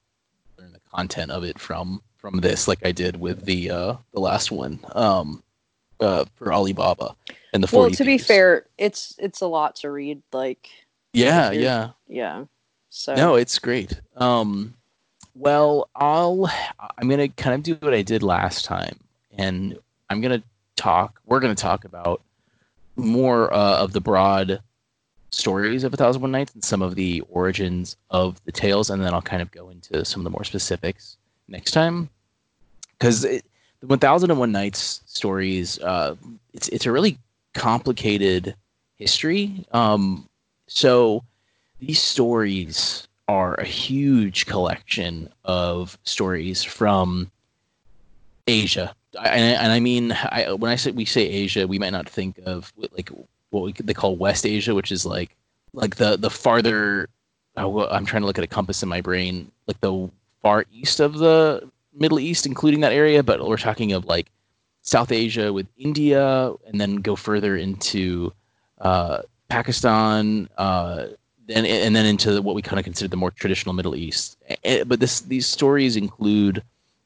learn 0.58 0.74
the 0.74 0.82
content 0.94 1.32
of 1.32 1.44
it 1.44 1.60
from 1.60 2.02
from 2.20 2.40
this, 2.40 2.68
like 2.68 2.86
I 2.86 2.92
did 2.92 3.20
with 3.20 3.46
the 3.46 3.72
uh 3.72 3.96
the 4.14 4.20
last 4.20 4.52
one, 4.52 4.80
um, 4.92 5.42
uh, 6.00 6.26
for 6.36 6.52
Ali 6.52 6.74
Baba 6.74 7.16
and 7.54 7.64
the 7.64 7.68
40 7.68 7.82
Well, 7.82 7.98
to 7.98 8.06
be 8.06 8.18
fair, 8.18 8.66
it's 8.78 9.16
it's 9.18 9.42
a 9.42 9.48
lot 9.48 9.78
to 9.78 9.90
read 9.90 10.22
like 10.32 10.70
Yeah, 11.14 11.52
yeah, 11.52 11.92
yeah. 12.08 12.46
So 12.90 13.16
no, 13.16 13.36
it's 13.36 13.58
great. 13.60 14.00
Um, 14.18 14.74
well, 15.36 15.90
I'll 15.96 16.50
I'm 16.98 17.10
gonna 17.10 17.30
kind 17.30 17.56
of 17.56 17.64
do 17.64 17.76
what 17.86 17.94
I 17.94 18.02
did 18.02 18.24
last 18.24 18.66
time, 18.66 19.00
and 19.38 19.78
I'm 20.10 20.22
gonna 20.22 20.44
talk. 20.76 21.20
We're 21.26 21.40
gonna 21.40 21.56
talk 21.56 21.86
about 21.86 22.22
more 22.96 23.54
uh, 23.54 23.78
of 23.78 23.94
the 23.94 24.02
broad 24.02 24.62
stories 25.32 25.84
of 25.84 25.94
A 25.94 25.98
Thousand 25.98 26.22
One 26.22 26.32
Nights 26.32 26.54
and 26.54 26.64
some 26.64 26.82
of 26.82 26.96
the 26.96 27.22
origins 27.30 27.96
of 28.10 28.44
the 28.44 28.52
tales, 28.52 28.90
and 28.90 29.02
then 29.02 29.14
I'll 29.14 29.22
kind 29.22 29.42
of 29.42 29.52
go 29.52 29.70
into 29.70 30.04
some 30.04 30.22
of 30.22 30.24
the 30.26 30.32
more 30.32 30.44
specifics 30.44 31.18
next 31.50 31.72
time. 31.72 32.10
Because 32.98 33.22
the 33.22 33.42
One 33.82 34.00
Thousand 34.00 34.32
and 34.32 34.40
One 34.40 34.52
Nights 34.52 35.02
stories, 35.06 35.80
uh, 35.80 36.16
it's 36.54 36.68
it's 36.70 36.86
a 36.86 36.92
really 36.92 37.18
complicated 37.54 38.56
history. 38.98 39.66
Um, 39.72 40.28
so 40.68 41.24
these 41.80 42.02
stories 42.02 43.08
are 43.28 43.56
a 43.56 43.66
huge 43.66 44.46
collection 44.46 45.30
of 45.46 45.98
stories 46.04 46.64
from 46.64 47.32
Asia, 48.48 48.94
I, 49.18 49.28
and 49.30 49.72
I 49.72 49.80
mean, 49.80 50.12
I, 50.12 50.54
when 50.54 50.72
I 50.72 50.76
say 50.76 50.92
we 50.92 51.06
say 51.06 51.22
Asia, 51.22 51.68
we 51.68 51.80
might 51.80 51.92
not 51.92 52.08
think 52.08 52.40
of 52.46 52.72
like 52.78 53.10
what 53.50 53.64
we, 53.64 53.74
they 53.74 53.94
call 53.94 54.16
West 54.16 54.46
Asia, 54.46 54.76
which 54.76 54.92
is 54.92 55.06
like 55.06 55.36
like 55.74 55.96
the 55.96 56.18
the 56.18 56.30
farther. 56.30 57.10
Oh, 57.58 57.88
I'm 57.88 58.06
trying 58.06 58.22
to 58.22 58.28
look 58.28 58.38
at 58.38 58.44
a 58.44 58.48
compass 58.48 58.84
in 58.84 58.90
my 58.90 59.02
brain, 59.02 59.52
like 59.68 59.80
the 59.82 60.10
far 60.42 60.66
east 60.72 61.00
of 61.00 61.16
the 61.16 61.70
Middle 61.94 62.20
East, 62.20 62.46
including 62.46 62.80
that 62.82 62.94
area. 62.94 63.24
But 63.24 63.46
we're 63.48 63.58
talking 63.58 63.92
of 63.92 64.06
like 64.06 64.28
South 64.82 65.12
Asia 65.12 65.52
with 65.52 65.68
India, 65.78 66.54
and 66.68 66.80
then 66.80 66.98
go 66.98 67.16
further 67.16 67.56
into 67.58 68.34
uh, 68.82 69.22
Pakistan, 69.50 70.50
uh, 70.58 71.08
and 71.50 71.96
then 71.96 72.06
into 72.06 72.42
what 72.42 72.56
we 72.56 72.62
kind 72.62 72.80
of 72.80 72.86
consider 72.86 73.08
the 73.08 73.18
more 73.18 73.32
traditional 73.32 73.74
Middle 73.74 73.96
East. 73.96 74.38
But 74.86 75.00
this 75.00 75.22
these 75.22 75.48
stories 75.48 75.96
include 75.96 76.64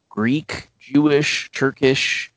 Greek, 0.10 0.70
Jewish, 0.80 1.50
Turkish, 1.52 2.32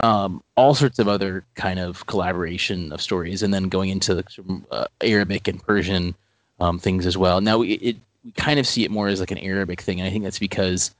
um, 0.00 0.42
all 0.56 0.74
sorts 0.74 0.98
of 0.98 1.08
other 1.08 1.44
kind 1.56 1.80
of 1.80 2.06
collaboration 2.06 2.92
of 2.92 3.02
stories, 3.02 3.42
and 3.42 3.52
then 3.52 3.68
going 3.68 3.90
into 3.90 4.24
some, 4.30 4.64
uh, 4.70 4.86
Arabic 5.02 5.48
and 5.48 5.62
Persian 5.62 6.14
um, 6.60 6.78
things 6.78 7.04
as 7.06 7.18
well. 7.18 7.40
Now 7.40 7.62
it, 7.62 7.96
we 8.28 8.32
kind 8.32 8.60
of 8.60 8.66
see 8.66 8.84
it 8.84 8.90
more 8.90 9.08
as 9.08 9.20
like 9.20 9.30
an 9.30 9.38
Arabic 9.38 9.80
thing, 9.80 10.00
and 10.00 10.06
I 10.06 10.10
think 10.10 10.22
that's 10.22 10.38
because 10.38 10.94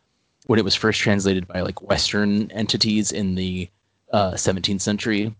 when 0.46 0.58
it 0.58 0.64
was 0.64 0.74
first 0.74 0.98
translated 0.98 1.46
by 1.46 1.60
like 1.60 1.82
Western 1.82 2.50
entities 2.52 3.12
in 3.12 3.34
the 3.34 3.68
uh, 4.14 4.30
17th 4.32 4.80
century, 4.80 5.34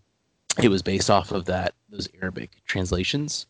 it 0.61 0.69
was 0.69 0.83
based 0.83 1.09
off 1.09 1.31
of 1.31 1.45
that 1.45 1.73
those 1.89 2.07
Arabic 2.21 2.51
translations. 2.67 3.47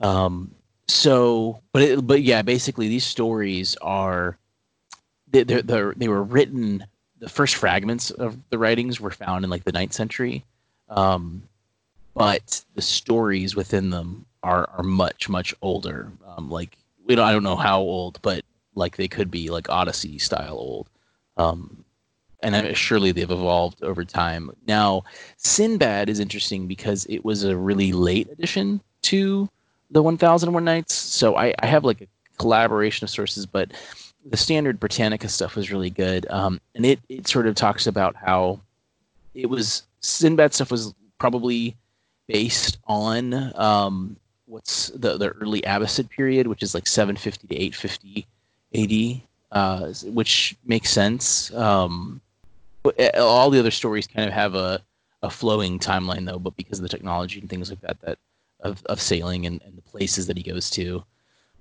Um, 0.00 0.54
so, 0.86 1.60
but 1.72 1.82
it, 1.82 2.06
but 2.06 2.22
yeah, 2.22 2.42
basically 2.42 2.86
these 2.86 3.04
stories 3.04 3.74
are 3.82 4.38
they 5.32 5.42
they 5.42 5.60
they 5.96 6.08
were 6.08 6.22
written 6.22 6.86
the 7.18 7.28
first 7.28 7.56
fragments 7.56 8.12
of 8.12 8.38
the 8.50 8.58
writings 8.58 9.00
were 9.00 9.10
found 9.10 9.42
in 9.42 9.50
like 9.50 9.64
the 9.64 9.72
ninth 9.72 9.92
century, 9.92 10.44
um, 10.88 11.42
but 12.14 12.64
the 12.76 12.82
stories 12.82 13.56
within 13.56 13.90
them 13.90 14.24
are 14.44 14.70
are 14.70 14.84
much 14.84 15.28
much 15.28 15.52
older. 15.62 16.12
Um, 16.28 16.48
like 16.48 16.76
we 17.06 17.14
don't 17.14 17.26
I 17.26 17.32
don't 17.32 17.42
know 17.42 17.56
how 17.56 17.80
old, 17.80 18.20
but 18.22 18.44
like 18.74 18.96
they 18.96 19.08
could 19.08 19.30
be 19.30 19.50
like 19.50 19.68
Odyssey 19.68 20.18
style 20.18 20.56
old. 20.56 20.88
Um, 21.36 21.84
and 22.42 22.56
I, 22.56 22.72
surely 22.72 23.12
they've 23.12 23.30
evolved 23.30 23.82
over 23.82 24.04
time. 24.04 24.50
Now, 24.66 25.04
Sinbad 25.36 26.08
is 26.08 26.18
interesting 26.18 26.66
because 26.66 27.06
it 27.06 27.24
was 27.24 27.44
a 27.44 27.56
really 27.56 27.92
late 27.92 28.28
addition 28.30 28.80
to 29.02 29.48
the 29.90 30.02
1001 30.02 30.64
Nights. 30.64 30.94
So 30.94 31.36
I, 31.36 31.54
I 31.60 31.66
have 31.66 31.84
like 31.84 32.00
a 32.00 32.06
collaboration 32.38 33.04
of 33.04 33.10
sources, 33.10 33.46
but 33.46 33.72
the 34.24 34.36
standard 34.36 34.80
Britannica 34.80 35.28
stuff 35.28 35.56
was 35.56 35.70
really 35.70 35.90
good, 35.90 36.26
um, 36.30 36.60
and 36.74 36.86
it 36.86 37.00
it 37.08 37.26
sort 37.26 37.46
of 37.46 37.54
talks 37.54 37.86
about 37.86 38.14
how 38.14 38.60
it 39.34 39.46
was 39.46 39.82
Sinbad 40.00 40.54
stuff 40.54 40.70
was 40.70 40.94
probably 41.18 41.76
based 42.28 42.78
on 42.86 43.52
um, 43.56 44.16
what's 44.52 44.88
the 44.88 45.16
the 45.16 45.30
early 45.30 45.62
Abbasid 45.62 46.10
period, 46.10 46.46
which 46.46 46.62
is 46.62 46.74
like 46.74 46.86
750 46.86 47.48
to 47.48 47.54
850 47.54 48.26
AD, 48.74 49.22
uh, 49.50 49.92
which 50.04 50.56
makes 50.64 50.90
sense. 50.90 51.52
Um, 51.54 52.20
all 53.16 53.50
the 53.50 53.58
other 53.58 53.70
stories 53.70 54.06
kind 54.06 54.28
of 54.28 54.34
have 54.34 54.54
a 54.54 54.80
a 55.22 55.30
flowing 55.30 55.78
timeline 55.78 56.26
though, 56.26 56.38
but 56.38 56.56
because 56.56 56.78
of 56.78 56.82
the 56.82 56.88
technology 56.88 57.40
and 57.40 57.48
things 57.48 57.70
like 57.70 57.80
that 57.80 58.00
that 58.02 58.18
of, 58.60 58.84
of 58.86 59.00
sailing 59.00 59.46
and, 59.46 59.60
and 59.64 59.76
the 59.76 59.82
places 59.82 60.26
that 60.26 60.36
he 60.36 60.42
goes 60.42 60.70
to, 60.70 61.02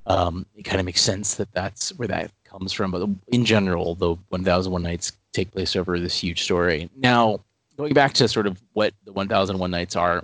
um, 0.06 0.46
it 0.56 0.64
kind 0.64 0.80
of 0.80 0.86
makes 0.86 1.02
sense 1.02 1.36
that 1.36 1.52
that's 1.54 1.90
where 1.98 2.08
that 2.08 2.32
comes 2.44 2.72
from. 2.74 2.92
But 2.92 3.10
in 3.30 3.44
general, 3.46 3.96
the 3.96 4.16
1001 4.30 4.84
Nights 4.84 5.14
take 5.34 5.52
place 5.52 5.76
over 5.76 6.00
this 6.00 6.20
huge 6.20 6.44
story. 6.44 6.90
Now, 6.96 7.40
going 7.78 7.94
back 7.94 8.14
to 8.14 8.28
sort 8.28 8.46
of 8.46 8.62
what 8.74 8.94
the 9.06 9.14
1001 9.14 9.72
Nights 9.72 9.96
are, 9.96 10.24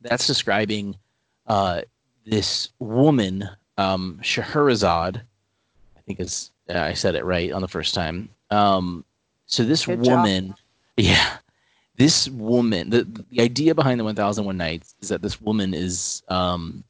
that's 0.00 0.26
describing 0.26 0.96
uh, 1.46 1.82
this 2.30 2.70
woman, 2.78 3.48
um, 3.76 4.18
Scheherazade. 4.22 5.22
I 5.96 6.00
think 6.06 6.20
is 6.20 6.50
uh, 6.70 6.78
I 6.78 6.94
said 6.94 7.14
it 7.14 7.24
right 7.24 7.52
on 7.52 7.62
the 7.62 7.68
first 7.68 7.94
time. 7.94 8.28
Um, 8.50 9.04
so 9.46 9.64
this 9.64 9.86
Good 9.86 10.00
woman, 10.00 10.48
job. 10.48 10.56
yeah, 10.96 11.36
this 11.96 12.28
woman. 12.28 12.90
The 12.90 13.04
the 13.30 13.42
idea 13.42 13.74
behind 13.74 14.00
the 14.00 14.04
1001 14.04 14.56
Nights 14.56 14.94
is 15.00 15.08
that 15.08 15.22
this 15.22 15.40
woman 15.40 15.74
is 15.74 16.22
um, 16.28 16.82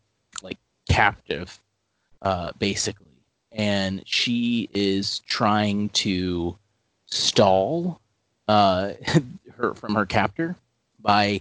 like 0.42 0.58
captive, 0.88 1.58
uh, 2.22 2.52
basically 2.58 3.08
and 3.52 4.02
she 4.06 4.68
is 4.72 5.20
trying 5.20 5.88
to 5.90 6.56
stall 7.06 8.00
uh, 8.46 8.92
her 9.56 9.74
from 9.74 9.94
her 9.94 10.06
captor 10.06 10.56
by 11.00 11.40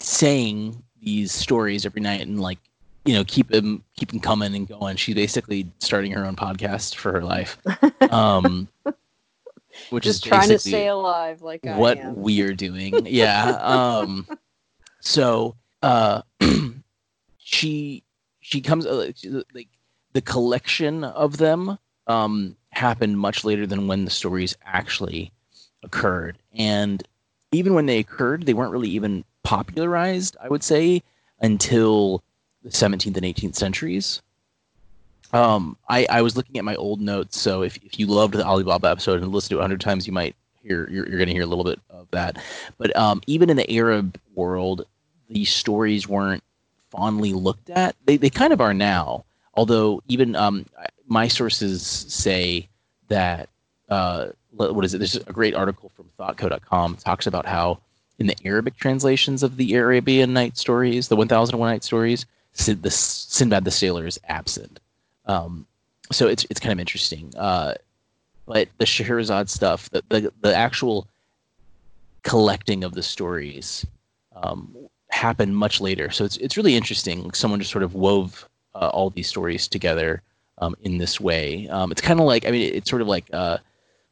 saying 0.00 0.82
these 1.00 1.32
stories 1.32 1.86
every 1.86 2.00
night 2.00 2.20
and 2.20 2.40
like 2.40 2.58
you 3.06 3.14
know 3.14 3.24
keep 3.24 3.52
him 3.52 3.82
keep 3.96 4.12
him 4.12 4.20
coming 4.20 4.54
and 4.54 4.68
going. 4.68 4.96
She's 4.96 5.14
basically 5.14 5.70
starting 5.78 6.12
her 6.12 6.24
own 6.24 6.36
podcast 6.36 6.96
for 6.96 7.12
her 7.12 7.22
life. 7.22 7.58
Um, 8.10 8.68
which 9.90 10.04
Just 10.04 10.24
is 10.24 10.28
trying 10.28 10.48
to 10.48 10.58
stay 10.58 10.88
alive 10.88 11.42
like 11.42 11.64
what 11.64 12.02
we 12.16 12.40
are 12.42 12.54
doing. 12.54 13.06
Yeah. 13.06 13.58
Um, 13.60 14.26
so 15.00 15.56
uh, 15.82 16.22
she 17.38 18.02
she 18.40 18.60
comes 18.60 18.86
uh, 18.86 19.12
like 19.54 19.68
the 20.12 20.20
collection 20.22 21.04
of 21.04 21.36
them 21.38 21.78
um, 22.06 22.56
happened 22.70 23.18
much 23.18 23.44
later 23.44 23.66
than 23.66 23.86
when 23.86 24.04
the 24.04 24.10
stories 24.10 24.56
actually 24.64 25.32
occurred. 25.82 26.38
And 26.54 27.02
even 27.52 27.74
when 27.74 27.86
they 27.86 27.98
occurred, 27.98 28.46
they 28.46 28.54
weren't 28.54 28.72
really 28.72 28.90
even 28.90 29.24
popularized, 29.42 30.36
I 30.40 30.48
would 30.48 30.62
say, 30.62 31.02
until 31.40 32.22
the 32.66 32.72
17th 32.72 33.16
and 33.16 33.24
18th 33.24 33.54
centuries. 33.54 34.22
Um, 35.32 35.76
I, 35.88 36.06
I 36.10 36.22
was 36.22 36.36
looking 36.36 36.58
at 36.58 36.64
my 36.64 36.74
old 36.74 37.00
notes, 37.00 37.40
so 37.40 37.62
if, 37.62 37.76
if 37.76 37.98
you 37.98 38.08
loved 38.08 38.34
the 38.34 38.44
Ali 38.44 38.64
Baba 38.64 38.90
episode 38.90 39.22
and 39.22 39.32
listened 39.32 39.50
to 39.50 39.56
it 39.56 39.60
100 39.60 39.80
times, 39.80 40.06
you 40.06 40.12
might 40.12 40.34
hear, 40.62 40.88
you're, 40.90 41.08
you're 41.08 41.18
going 41.18 41.28
to 41.28 41.32
hear 41.32 41.44
a 41.44 41.46
little 41.46 41.64
bit 41.64 41.78
of 41.90 42.08
that. 42.10 42.38
But 42.76 42.94
um, 42.96 43.20
even 43.28 43.50
in 43.50 43.56
the 43.56 43.70
Arab 43.72 44.18
world, 44.34 44.84
these 45.28 45.52
stories 45.52 46.08
weren't 46.08 46.42
fondly 46.90 47.32
looked 47.32 47.70
at. 47.70 47.94
They, 48.04 48.16
they 48.16 48.30
kind 48.30 48.52
of 48.52 48.60
are 48.60 48.74
now. 48.74 49.24
Although 49.54 50.02
even 50.08 50.34
um, 50.34 50.66
my 51.06 51.28
sources 51.28 51.86
say 51.86 52.68
that 53.08 53.48
uh, 53.88 54.28
what 54.50 54.84
is 54.84 54.92
it? 54.92 54.98
There's 54.98 55.14
a 55.14 55.32
great 55.32 55.54
article 55.54 55.92
from 55.94 56.10
ThoughtCo.com 56.18 56.96
talks 56.96 57.28
about 57.28 57.46
how 57.46 57.78
in 58.18 58.26
the 58.26 58.36
Arabic 58.44 58.76
translations 58.76 59.42
of 59.42 59.56
the 59.56 59.74
Arabian 59.74 60.32
Night 60.32 60.56
stories, 60.56 61.08
the 61.08 61.16
1001 61.16 61.70
Night 61.70 61.84
stories, 61.84 62.26
the 62.56 62.90
Sinbad 62.90 63.64
the 63.64 63.70
Sailor 63.70 64.06
is 64.06 64.18
absent. 64.28 64.80
Um, 65.26 65.66
so 66.12 66.28
it's 66.28 66.46
it's 66.50 66.60
kind 66.60 66.72
of 66.72 66.78
interesting. 66.80 67.32
Uh, 67.36 67.74
but 68.46 68.68
the 68.78 68.86
Scheherazade 68.86 69.50
stuff, 69.50 69.90
the, 69.90 70.04
the, 70.08 70.32
the 70.40 70.54
actual 70.54 71.08
collecting 72.22 72.84
of 72.84 72.92
the 72.92 73.02
stories 73.02 73.84
um, 74.36 74.76
happened 75.10 75.56
much 75.56 75.80
later. 75.80 76.10
So 76.10 76.24
it's 76.24 76.36
it's 76.38 76.56
really 76.56 76.76
interesting. 76.76 77.32
Someone 77.32 77.60
just 77.60 77.72
sort 77.72 77.84
of 77.84 77.94
wove 77.94 78.48
uh, 78.74 78.88
all 78.88 79.10
these 79.10 79.28
stories 79.28 79.66
together 79.66 80.22
um, 80.58 80.74
in 80.82 80.98
this 80.98 81.20
way. 81.20 81.68
Um, 81.68 81.90
it's 81.90 82.00
kind 82.00 82.20
of 82.20 82.26
like 82.26 82.46
I 82.46 82.50
mean, 82.50 82.72
it's 82.74 82.88
sort 82.88 83.02
of 83.02 83.08
like 83.08 83.26
uh, 83.32 83.58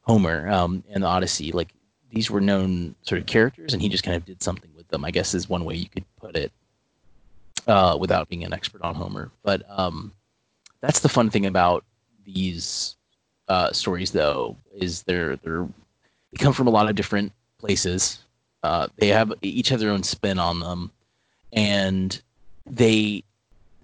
Homer 0.01 0.49
um, 0.49 0.83
and 0.89 1.03
the 1.03 1.07
Odyssey. 1.07 1.51
Like 1.51 1.69
these 2.11 2.29
were 2.29 2.41
known 2.41 2.95
sort 3.03 3.19
of 3.21 3.27
characters, 3.27 3.73
and 3.73 3.81
he 3.81 3.89
just 3.89 4.03
kind 4.03 4.17
of 4.17 4.25
did 4.25 4.43
something 4.43 4.71
with 4.75 4.87
them. 4.89 5.05
I 5.05 5.11
guess 5.11 5.33
is 5.33 5.49
one 5.49 5.65
way 5.65 5.75
you 5.75 5.89
could 5.89 6.05
put 6.17 6.35
it, 6.35 6.51
uh, 7.67 7.97
without 7.99 8.29
being 8.29 8.43
an 8.43 8.53
expert 8.53 8.81
on 8.81 8.95
Homer. 8.95 9.31
But 9.43 9.63
um, 9.69 10.11
that's 10.81 10.99
the 10.99 11.09
fun 11.09 11.29
thing 11.29 11.45
about 11.45 11.83
these 12.25 12.95
uh, 13.47 13.71
stories, 13.71 14.11
though, 14.11 14.55
is 14.73 15.03
they're 15.03 15.35
they're 15.37 15.67
they 16.31 16.37
come 16.37 16.53
from 16.53 16.67
a 16.67 16.71
lot 16.71 16.89
of 16.89 16.95
different 16.95 17.31
places. 17.57 18.19
Uh, 18.63 18.87
they 18.97 19.07
have 19.07 19.33
each 19.41 19.69
have 19.69 19.79
their 19.79 19.91
own 19.91 20.03
spin 20.03 20.39
on 20.39 20.59
them, 20.59 20.91
and 21.53 22.21
they 22.65 23.23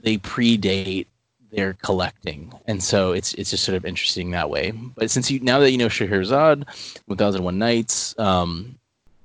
they 0.01 0.17
predate 0.17 1.05
they're 1.51 1.73
collecting, 1.73 2.51
and 2.67 2.81
so 2.81 3.11
it's 3.11 3.33
it's 3.35 3.51
just 3.51 3.63
sort 3.63 3.75
of 3.75 3.85
interesting 3.85 4.31
that 4.31 4.49
way. 4.49 4.71
But 4.71 5.11
since 5.11 5.29
you 5.29 5.39
now 5.41 5.59
that 5.59 5.71
you 5.71 5.77
know 5.77 5.89
Scheherazade, 5.89 6.65
One 7.05 7.17
Thousand 7.17 7.43
One 7.43 7.59
Nights, 7.59 8.17
um, 8.17 8.79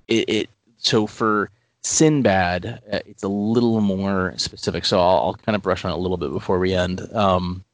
it, 0.08 0.28
it 0.28 0.50
so 0.78 1.06
for 1.06 1.50
Sinbad, 1.86 2.82
uh, 2.92 2.98
it's 3.06 3.22
a 3.22 3.28
little 3.28 3.80
more 3.80 4.34
specific. 4.36 4.84
So 4.84 4.98
I'll, 4.98 5.18
I'll, 5.18 5.34
kind 5.34 5.54
of 5.54 5.62
brush 5.62 5.84
on 5.84 5.92
it 5.92 5.94
a 5.94 5.98
little 5.98 6.16
bit 6.16 6.32
before 6.32 6.58
we 6.58 6.74
end. 6.74 7.00
Um, 7.14 7.64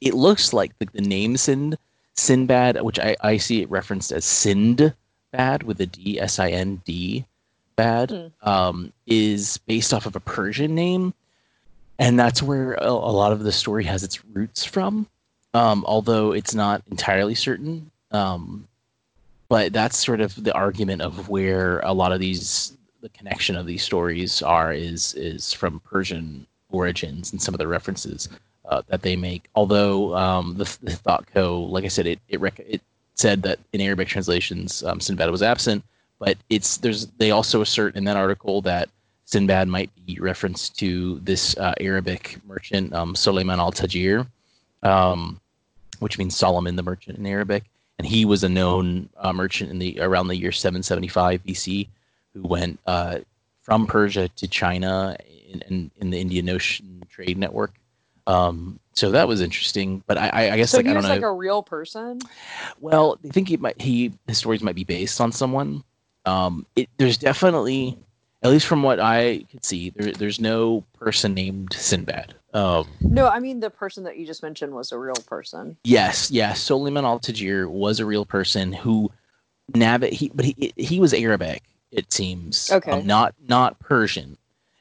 it 0.00 0.14
looks 0.14 0.52
like 0.52 0.78
the, 0.78 0.88
the 0.92 1.00
name 1.00 1.36
Sind 1.36 1.78
Sinbad, 2.14 2.80
which 2.82 2.98
I, 2.98 3.16
I 3.22 3.38
see 3.38 3.62
it 3.62 3.70
referenced 3.70 4.12
as 4.12 4.24
Sindbad 4.24 5.62
with 5.64 5.80
a 5.80 5.86
D, 5.86 6.20
S 6.20 6.38
I 6.38 6.50
N 6.50 6.82
D, 6.84 7.24
bad, 7.76 8.10
mm. 8.10 8.32
um, 8.46 8.92
is 9.06 9.56
based 9.66 9.94
off 9.94 10.06
of 10.06 10.14
a 10.14 10.20
Persian 10.20 10.74
name 10.74 11.14
and 11.98 12.18
that's 12.18 12.42
where 12.42 12.74
a, 12.74 12.88
a 12.88 13.14
lot 13.14 13.32
of 13.32 13.44
the 13.44 13.52
story 13.52 13.84
has 13.84 14.02
its 14.02 14.24
roots 14.26 14.64
from. 14.64 15.06
Um, 15.54 15.84
although 15.86 16.32
it's 16.32 16.54
not 16.54 16.82
entirely 16.90 17.34
certain. 17.34 17.90
Um, 18.10 18.66
but 19.48 19.72
that's 19.72 19.98
sort 19.98 20.20
of 20.20 20.42
the 20.42 20.52
argument 20.52 21.02
of 21.02 21.28
where 21.28 21.80
a 21.80 21.92
lot 21.92 22.10
of 22.12 22.20
these 22.20 22.76
the 23.02 23.08
connection 23.10 23.56
of 23.56 23.66
these 23.66 23.82
stories 23.82 24.40
are 24.42 24.72
is 24.72 25.12
is 25.14 25.52
from 25.52 25.80
Persian 25.80 26.46
origins 26.70 27.32
and 27.32 27.42
some 27.42 27.52
of 27.52 27.58
the 27.58 27.66
references 27.66 28.28
uh, 28.64 28.80
that 28.86 29.02
they 29.02 29.16
make. 29.16 29.48
Although 29.54 30.16
um, 30.16 30.54
the, 30.56 30.64
the 30.82 30.92
ThoughtCo, 30.92 31.68
like 31.68 31.84
I 31.84 31.88
said, 31.88 32.06
it 32.06 32.20
it, 32.28 32.40
rec- 32.40 32.60
it 32.60 32.80
said 33.14 33.42
that 33.42 33.58
in 33.72 33.80
Arabic 33.80 34.08
translations, 34.08 34.82
um, 34.84 35.00
Sinbad 35.00 35.30
was 35.30 35.42
absent, 35.42 35.84
but 36.18 36.38
it's 36.48 36.78
there's 36.78 37.08
they 37.18 37.32
also 37.32 37.60
assert 37.60 37.96
in 37.96 38.04
that 38.04 38.16
article 38.16 38.62
that 38.62 38.88
Sinbad 39.26 39.68
might 39.68 39.90
be 40.06 40.18
reference 40.20 40.68
to 40.70 41.18
this 41.20 41.56
uh, 41.58 41.74
Arabic 41.80 42.38
merchant, 42.46 42.94
um, 42.94 43.14
Suleiman 43.16 43.58
al 43.58 43.72
Tajir, 43.72 44.26
um, 44.84 45.40
which 45.98 46.18
means 46.18 46.36
Solomon 46.36 46.76
the 46.76 46.82
merchant 46.82 47.18
in 47.18 47.26
Arabic. 47.26 47.64
And 47.98 48.06
he 48.06 48.24
was 48.24 48.42
a 48.42 48.48
known 48.48 49.08
uh, 49.18 49.32
merchant 49.32 49.70
in 49.70 49.78
the 49.78 50.00
around 50.00 50.28
the 50.28 50.36
year 50.36 50.50
775 50.50 51.44
BC 51.44 51.88
who 52.34 52.42
went 52.42 52.80
uh, 52.86 53.18
from 53.62 53.86
Persia 53.86 54.28
to 54.28 54.48
China 54.48 55.16
in, 55.48 55.60
in, 55.62 55.90
in, 55.96 56.10
the 56.10 56.20
Indian 56.20 56.48
Ocean 56.48 57.02
trade 57.08 57.38
network. 57.38 57.72
Um, 58.26 58.78
so 58.94 59.10
that 59.10 59.26
was 59.26 59.40
interesting, 59.40 60.02
but 60.06 60.16
I, 60.16 60.50
I 60.52 60.56
guess 60.56 60.70
so 60.70 60.78
like 60.78 60.86
I 60.86 60.92
don't 60.92 61.02
like 61.02 61.22
know. 61.22 61.28
a 61.28 61.34
real 61.34 61.62
person. 61.62 62.20
Well, 62.80 63.18
I 63.24 63.28
think 63.28 63.48
he 63.48 63.56
might 63.56 63.80
he 63.80 64.12
his 64.28 64.38
stories 64.38 64.62
might 64.62 64.76
be 64.76 64.84
based 64.84 65.20
on 65.20 65.32
someone. 65.32 65.82
Um, 66.24 66.66
it, 66.76 66.88
there's 66.98 67.18
definitely 67.18 67.98
at 68.42 68.50
least 68.50 68.66
from 68.66 68.82
what 68.82 68.98
I 69.00 69.44
could 69.50 69.64
see, 69.64 69.90
there, 69.90 70.12
there's 70.12 70.40
no 70.40 70.84
person 70.98 71.32
named 71.32 71.72
Sinbad. 71.72 72.34
Um, 72.54 72.86
no, 73.00 73.28
I 73.28 73.38
mean 73.38 73.60
the 73.60 73.70
person 73.70 74.04
that 74.04 74.18
you 74.18 74.26
just 74.26 74.42
mentioned 74.42 74.74
was 74.74 74.92
a 74.92 74.98
real 74.98 75.14
person. 75.26 75.76
Yes, 75.84 76.30
yes. 76.30 76.60
Suleiman 76.60 77.04
al 77.04 77.18
Tajir 77.18 77.68
was 77.68 77.98
a 77.98 78.06
real 78.06 78.26
person 78.26 78.72
who 78.72 79.10
navigate. 79.74 80.18
He, 80.18 80.30
but 80.34 80.44
he 80.44 80.72
he 80.76 81.00
was 81.00 81.14
Arabic. 81.14 81.62
It 81.92 82.12
seems. 82.12 82.70
Okay. 82.70 82.90
Um, 82.90 83.06
not 83.06 83.34
not 83.48 83.78
Persian, 83.78 84.36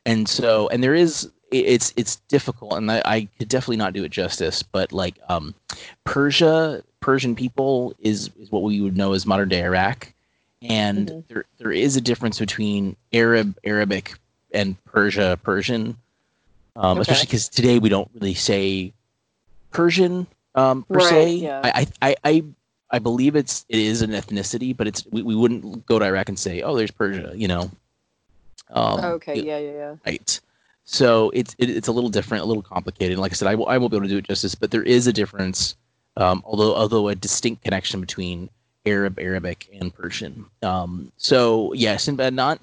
and 0.06 0.28
so 0.28 0.68
and 0.70 0.84
there 0.84 0.96
is 0.96 1.30
it's 1.52 1.94
it's 1.98 2.16
difficult, 2.28 2.74
and 2.74 2.92
I, 2.92 3.02
I 3.06 3.28
could 3.38 3.50
definitely 3.50 3.78
not 3.78 3.94
do 3.94 4.04
it 4.04 4.10
justice. 4.10 4.64
But 4.64 4.92
like 4.92 5.20
um, 5.30 5.54
Persia, 6.06 6.84
Persian 7.02 7.36
people 7.36 7.94
is 8.00 8.30
is 8.40 8.52
what 8.52 8.64
we 8.64 8.82
would 8.82 8.98
know 8.98 9.14
as 9.14 9.26
modern 9.26 9.50
day 9.50 9.64
Iraq 9.64 10.14
and 10.62 11.08
mm-hmm. 11.08 11.20
there 11.28 11.46
there 11.58 11.72
is 11.72 11.96
a 11.96 12.02
difference 12.02 12.40
between 12.40 12.96
Arab 13.14 13.58
Arabic 13.64 14.14
and 14.54 14.82
Persia 14.86 15.40
Persian, 15.44 15.98
um, 16.76 16.92
okay. 16.92 17.02
especially 17.02 17.26
because 17.26 17.50
today 17.50 17.80
we 17.80 17.90
don't 17.90 18.10
really 18.14 18.34
say 18.34 18.94
Persian 19.72 20.28
um, 20.56 20.84
per 20.84 20.96
right, 20.96 21.10
se. 21.10 21.34
Yeah. 21.36 21.62
I, 21.64 21.88
I 22.02 22.16
I 22.24 22.44
I 22.92 23.00
believe 23.00 23.36
it's 23.36 23.66
it 23.70 23.80
is 23.80 24.02
an 24.02 24.12
ethnicity, 24.12 24.76
but 24.76 24.88
it's 24.88 25.06
we, 25.12 25.22
we 25.22 25.36
wouldn't 25.36 25.86
go 25.86 26.00
to 26.00 26.06
Iraq 26.06 26.30
and 26.30 26.38
say 26.38 26.62
oh 26.62 26.76
there's 26.76 26.92
Persia, 26.92 27.34
you 27.36 27.48
know. 27.48 27.72
Um, 28.70 29.04
okay. 29.04 29.42
Yeah. 29.42 29.58
Yeah. 29.58 29.72
Yeah. 29.72 29.96
Right. 30.06 30.40
So 30.84 31.30
it's 31.34 31.56
it, 31.58 31.70
it's 31.70 31.88
a 31.88 31.92
little 31.92 32.10
different, 32.10 32.44
a 32.44 32.48
little 32.48 32.64
complicated. 32.64 33.18
Like 33.18 33.32
I 33.32 33.36
said, 33.36 33.48
I, 33.48 33.52
w- 33.52 33.70
I 33.70 33.78
won't 33.78 33.92
be 33.92 33.98
able 33.98 34.08
to 34.08 34.10
do 34.10 34.18
it 34.18 34.26
justice, 34.26 34.56
but 34.56 34.72
there 34.72 34.84
is 34.84 35.08
a 35.08 35.14
difference, 35.14 35.76
um, 36.18 36.42
although 36.46 36.76
although 36.76 37.08
a 37.08 37.16
distinct 37.16 37.64
connection 37.64 38.02
between 38.02 38.50
Arab, 38.86 39.20
Arabic, 39.20 39.70
and 39.80 39.94
Persian. 39.94 40.46
Um, 40.64 41.12
so 41.18 41.74
yeah, 41.74 41.98
Sinbad 41.98 42.34
not. 42.34 42.60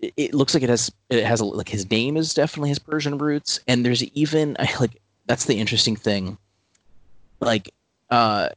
It, 0.00 0.14
it 0.16 0.34
looks 0.34 0.54
like 0.54 0.62
it 0.62 0.70
has 0.70 0.90
it 1.10 1.24
has 1.24 1.40
a, 1.40 1.44
like 1.44 1.68
his 1.68 1.90
name 1.90 2.16
is 2.16 2.32
definitely 2.34 2.70
his 2.70 2.78
Persian 2.78 3.18
roots, 3.18 3.60
and 3.68 3.84
there's 3.84 4.02
even 4.02 4.56
like 4.80 5.00
that's 5.26 5.44
the 5.44 5.58
interesting 5.58 5.96
thing. 5.96 6.38
Like, 7.40 7.70
uh, 8.10 8.48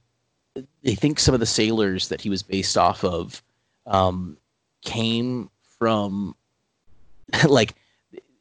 they 0.84 0.96
think 0.96 1.20
some 1.20 1.34
of 1.34 1.40
the 1.40 1.46
sailors 1.46 2.10
that 2.10 2.22
he 2.22 2.30
was 2.30 2.44
based 2.44 2.78
off 2.78 3.04
of 3.04 3.42
um, 3.88 4.38
came 4.82 5.50
from 5.80 6.36
like 7.48 7.76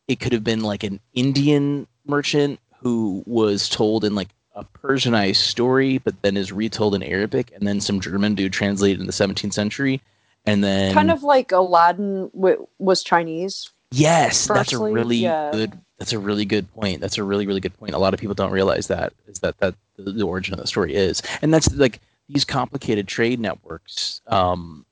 it 0.08 0.20
could 0.20 0.32
have 0.32 0.44
been 0.44 0.62
like 0.62 0.84
an 0.84 1.00
Indian 1.14 1.86
merchant 2.06 2.60
who 2.78 3.22
was 3.26 3.68
told 3.68 4.04
in 4.04 4.14
like 4.14 4.28
a 4.54 4.64
Persianized 4.64 5.36
story, 5.36 5.98
but 5.98 6.20
then 6.22 6.36
is 6.36 6.52
retold 6.52 6.94
in 6.94 7.02
Arabic, 7.02 7.52
and 7.54 7.66
then 7.66 7.80
some 7.80 8.00
German 8.00 8.34
dude 8.34 8.52
translated 8.52 9.00
in 9.00 9.06
the 9.06 9.12
17th 9.12 9.54
century, 9.54 10.00
and 10.44 10.62
then 10.62 10.92
kind 10.92 11.10
of 11.10 11.22
like 11.22 11.52
Aladdin 11.52 12.28
w- 12.34 12.66
was 12.78 13.02
Chinese. 13.02 13.70
Yes, 13.90 14.46
firstly. 14.46 14.54
that's 14.54 14.72
a 14.72 14.78
really 14.78 15.16
yeah. 15.16 15.50
good. 15.52 15.80
That's 16.02 16.12
a 16.12 16.18
really 16.18 16.44
good 16.44 16.68
point. 16.74 17.00
That's 17.00 17.16
a 17.16 17.22
really 17.22 17.46
really 17.46 17.60
good 17.60 17.78
point. 17.78 17.94
A 17.94 17.98
lot 17.98 18.12
of 18.12 18.18
people 18.18 18.34
don't 18.34 18.50
realize 18.50 18.88
that 18.88 19.12
is 19.28 19.38
that 19.38 19.56
that 19.58 19.76
the, 19.94 20.10
the 20.10 20.24
origin 20.24 20.52
of 20.52 20.58
the 20.58 20.66
story 20.66 20.96
is, 20.96 21.22
and 21.42 21.54
that's 21.54 21.72
like 21.76 22.00
these 22.28 22.44
complicated 22.44 23.06
trade 23.06 23.38
networks. 23.38 24.20
Um, 24.26 24.84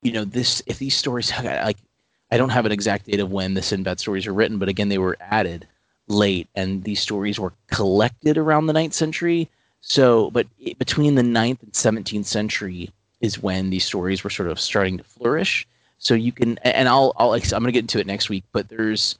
you 0.00 0.10
know, 0.10 0.24
this 0.24 0.62
if 0.64 0.78
these 0.78 0.96
stories 0.96 1.30
like 1.44 1.76
I 2.30 2.38
don't 2.38 2.48
have 2.48 2.64
an 2.64 2.72
exact 2.72 3.04
date 3.04 3.20
of 3.20 3.30
when 3.30 3.52
the 3.52 3.60
Sinbad 3.60 4.00
stories 4.00 4.26
were 4.26 4.32
written, 4.32 4.56
but 4.56 4.70
again, 4.70 4.88
they 4.88 4.96
were 4.96 5.18
added 5.20 5.68
late, 6.06 6.48
and 6.54 6.82
these 6.82 7.02
stories 7.02 7.38
were 7.38 7.52
collected 7.66 8.38
around 8.38 8.68
the 8.68 8.72
9th 8.72 8.94
century. 8.94 9.50
So, 9.82 10.30
but 10.30 10.46
it, 10.58 10.78
between 10.78 11.14
the 11.14 11.20
9th 11.20 11.62
and 11.62 11.72
17th 11.74 12.24
century 12.24 12.88
is 13.20 13.42
when 13.42 13.68
these 13.68 13.84
stories 13.84 14.24
were 14.24 14.30
sort 14.30 14.48
of 14.48 14.58
starting 14.58 14.96
to 14.96 15.04
flourish. 15.04 15.68
So 15.98 16.14
you 16.14 16.32
can, 16.32 16.56
and 16.62 16.88
I'll, 16.88 17.12
I'll, 17.18 17.32
I'm 17.34 17.40
going 17.42 17.64
to 17.64 17.72
get 17.72 17.84
into 17.84 17.98
it 17.98 18.06
next 18.06 18.30
week, 18.30 18.44
but 18.52 18.70
there's 18.70 19.18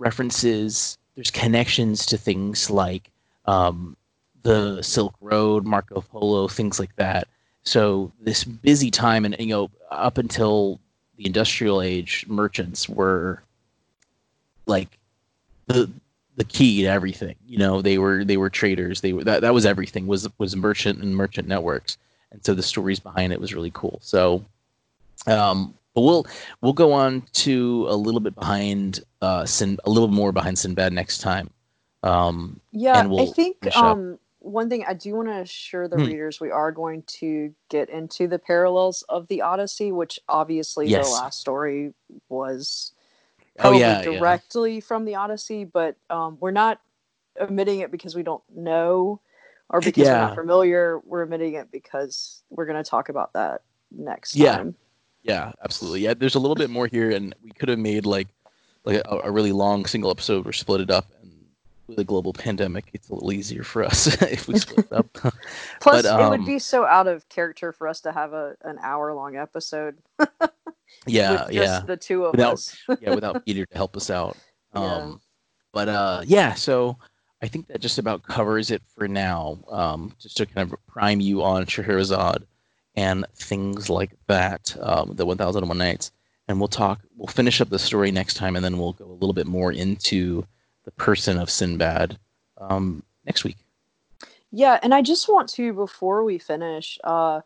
references, 0.00 0.98
there's 1.14 1.30
connections 1.30 2.06
to 2.06 2.18
things 2.18 2.70
like 2.70 3.10
um, 3.44 3.96
the 4.42 4.82
Silk 4.82 5.14
Road, 5.20 5.64
Marco 5.64 6.00
Polo, 6.00 6.48
things 6.48 6.80
like 6.80 6.96
that. 6.96 7.28
So 7.62 8.10
this 8.20 8.42
busy 8.42 8.90
time, 8.90 9.24
and 9.24 9.36
you 9.38 9.46
know, 9.46 9.70
up 9.90 10.18
until 10.18 10.80
the 11.16 11.26
industrial 11.26 11.82
age, 11.82 12.24
merchants 12.26 12.88
were 12.88 13.42
like 14.66 14.98
the 15.66 15.90
the 16.36 16.44
key 16.44 16.82
to 16.82 16.88
everything. 16.88 17.36
You 17.46 17.58
know, 17.58 17.82
they 17.82 17.98
were 17.98 18.24
they 18.24 18.38
were 18.38 18.50
traders. 18.50 19.02
They 19.02 19.12
were 19.12 19.24
that 19.24 19.42
that 19.42 19.52
was 19.52 19.66
everything 19.66 20.06
was 20.06 20.26
was 20.38 20.56
merchant 20.56 21.02
and 21.02 21.14
merchant 21.14 21.46
networks. 21.46 21.98
And 22.32 22.44
so 22.44 22.54
the 22.54 22.62
stories 22.62 23.00
behind 23.00 23.32
it 23.32 23.40
was 23.40 23.52
really 23.54 23.72
cool. 23.74 23.98
So, 24.02 24.44
um, 25.26 25.74
but 25.94 26.02
we'll 26.02 26.26
we'll 26.60 26.72
go 26.72 26.92
on 26.92 27.22
to 27.32 27.86
a 27.88 27.96
little 27.96 28.20
bit 28.20 28.34
behind 28.34 29.00
uh 29.22 29.44
Sin 29.44 29.78
a 29.84 29.90
little 29.90 30.08
more 30.08 30.32
behind 30.32 30.58
Sinbad 30.58 30.92
next 30.92 31.18
time. 31.18 31.50
Um, 32.02 32.60
yeah, 32.72 33.04
we'll 33.06 33.28
I 33.28 33.32
think 33.32 33.76
um 33.76 34.18
one 34.40 34.70
thing 34.70 34.84
I 34.88 34.94
do 34.94 35.14
want 35.14 35.28
to 35.28 35.40
assure 35.40 35.86
the 35.86 35.96
hmm. 35.96 36.06
readers 36.06 36.40
we 36.40 36.50
are 36.50 36.72
going 36.72 37.02
to 37.06 37.54
get 37.68 37.90
into 37.90 38.26
the 38.26 38.38
parallels 38.38 39.02
of 39.08 39.28
the 39.28 39.42
Odyssey, 39.42 39.92
which 39.92 40.18
obviously 40.28 40.86
yes. 40.86 41.08
the 41.08 41.14
last 41.14 41.40
story 41.40 41.92
was 42.28 42.92
probably 43.58 43.84
oh, 43.84 43.88
yeah, 43.88 44.02
directly 44.02 44.74
yeah. 44.76 44.80
from 44.80 45.04
the 45.04 45.14
Odyssey, 45.16 45.64
but 45.64 45.96
um, 46.08 46.38
we're 46.40 46.50
not 46.50 46.80
omitting 47.40 47.80
it 47.80 47.90
because 47.90 48.14
we 48.14 48.22
don't 48.22 48.42
know 48.54 49.20
or 49.68 49.80
because 49.80 50.06
yeah. 50.06 50.14
we're 50.14 50.26
not 50.28 50.36
familiar. 50.36 51.00
We're 51.04 51.22
omitting 51.22 51.54
it 51.54 51.70
because 51.70 52.42
we're 52.48 52.66
going 52.66 52.82
to 52.82 52.88
talk 52.88 53.08
about 53.08 53.34
that 53.34 53.62
next 53.90 54.36
yeah. 54.36 54.56
time. 54.56 54.74
Yeah, 55.22 55.52
absolutely. 55.62 56.00
Yeah, 56.00 56.14
there's 56.14 56.34
a 56.34 56.38
little 56.38 56.54
bit 56.54 56.70
more 56.70 56.86
here, 56.86 57.10
and 57.10 57.34
we 57.42 57.50
could 57.50 57.68
have 57.68 57.78
made 57.78 58.06
like 58.06 58.28
like 58.84 59.02
a, 59.04 59.20
a 59.24 59.30
really 59.30 59.52
long 59.52 59.84
single 59.86 60.10
episode 60.10 60.46
or 60.46 60.52
split 60.52 60.80
it 60.80 60.90
up. 60.90 61.06
And 61.22 61.32
with 61.86 61.98
a 61.98 62.04
global 62.04 62.32
pandemic, 62.32 62.86
it's 62.92 63.10
a 63.10 63.14
little 63.14 63.32
easier 63.32 63.62
for 63.62 63.84
us 63.84 64.06
if 64.22 64.48
we 64.48 64.58
split 64.58 64.86
it 64.86 64.92
up. 64.92 65.12
Plus, 65.80 66.02
but, 66.02 66.06
um, 66.06 66.20
it 66.20 66.30
would 66.30 66.40
um, 66.40 66.46
be 66.46 66.58
so 66.58 66.86
out 66.86 67.06
of 67.06 67.28
character 67.28 67.72
for 67.72 67.86
us 67.86 68.00
to 68.02 68.12
have 68.12 68.32
a 68.32 68.56
an 68.62 68.78
hour 68.82 69.12
long 69.14 69.36
episode. 69.36 69.98
yeah 71.06 71.48
yeah 71.50 71.80
the 71.86 71.96
two 71.96 72.24
of 72.24 72.32
without, 72.32 72.54
us 72.54 72.76
yeah 73.00 73.14
without 73.14 73.44
peter 73.46 73.64
to 73.64 73.76
help 73.76 73.96
us 73.96 74.10
out 74.10 74.36
um 74.74 74.82
yeah. 74.82 75.14
but 75.72 75.88
uh 75.88 76.20
yeah 76.26 76.52
so 76.52 76.96
i 77.42 77.48
think 77.48 77.66
that 77.68 77.80
just 77.80 77.98
about 77.98 78.22
covers 78.22 78.70
it 78.70 78.82
for 78.94 79.08
now 79.08 79.58
um 79.70 80.14
just 80.18 80.36
to 80.36 80.44
kind 80.44 80.70
of 80.70 80.86
prime 80.86 81.20
you 81.20 81.42
on 81.42 81.64
Scheherazade 81.64 82.44
and 82.96 83.24
things 83.36 83.88
like 83.88 84.10
that 84.26 84.76
um 84.80 85.14
the 85.14 85.24
1001 85.24 85.78
nights 85.78 86.10
and 86.48 86.58
we'll 86.58 86.68
talk 86.68 87.00
we'll 87.16 87.28
finish 87.28 87.60
up 87.60 87.68
the 87.70 87.78
story 87.78 88.10
next 88.10 88.34
time 88.34 88.56
and 88.56 88.64
then 88.64 88.78
we'll 88.78 88.92
go 88.94 89.04
a 89.04 89.12
little 89.12 89.32
bit 89.32 89.46
more 89.46 89.72
into 89.72 90.44
the 90.84 90.90
person 90.92 91.38
of 91.38 91.50
sinbad 91.50 92.18
um 92.58 93.02
next 93.24 93.44
week. 93.44 93.56
Yeah, 94.50 94.80
and 94.82 94.92
I 94.92 95.02
just 95.02 95.28
want 95.28 95.48
to 95.50 95.72
before 95.72 96.24
we 96.24 96.38
finish, 96.38 96.98
uh, 97.04 97.40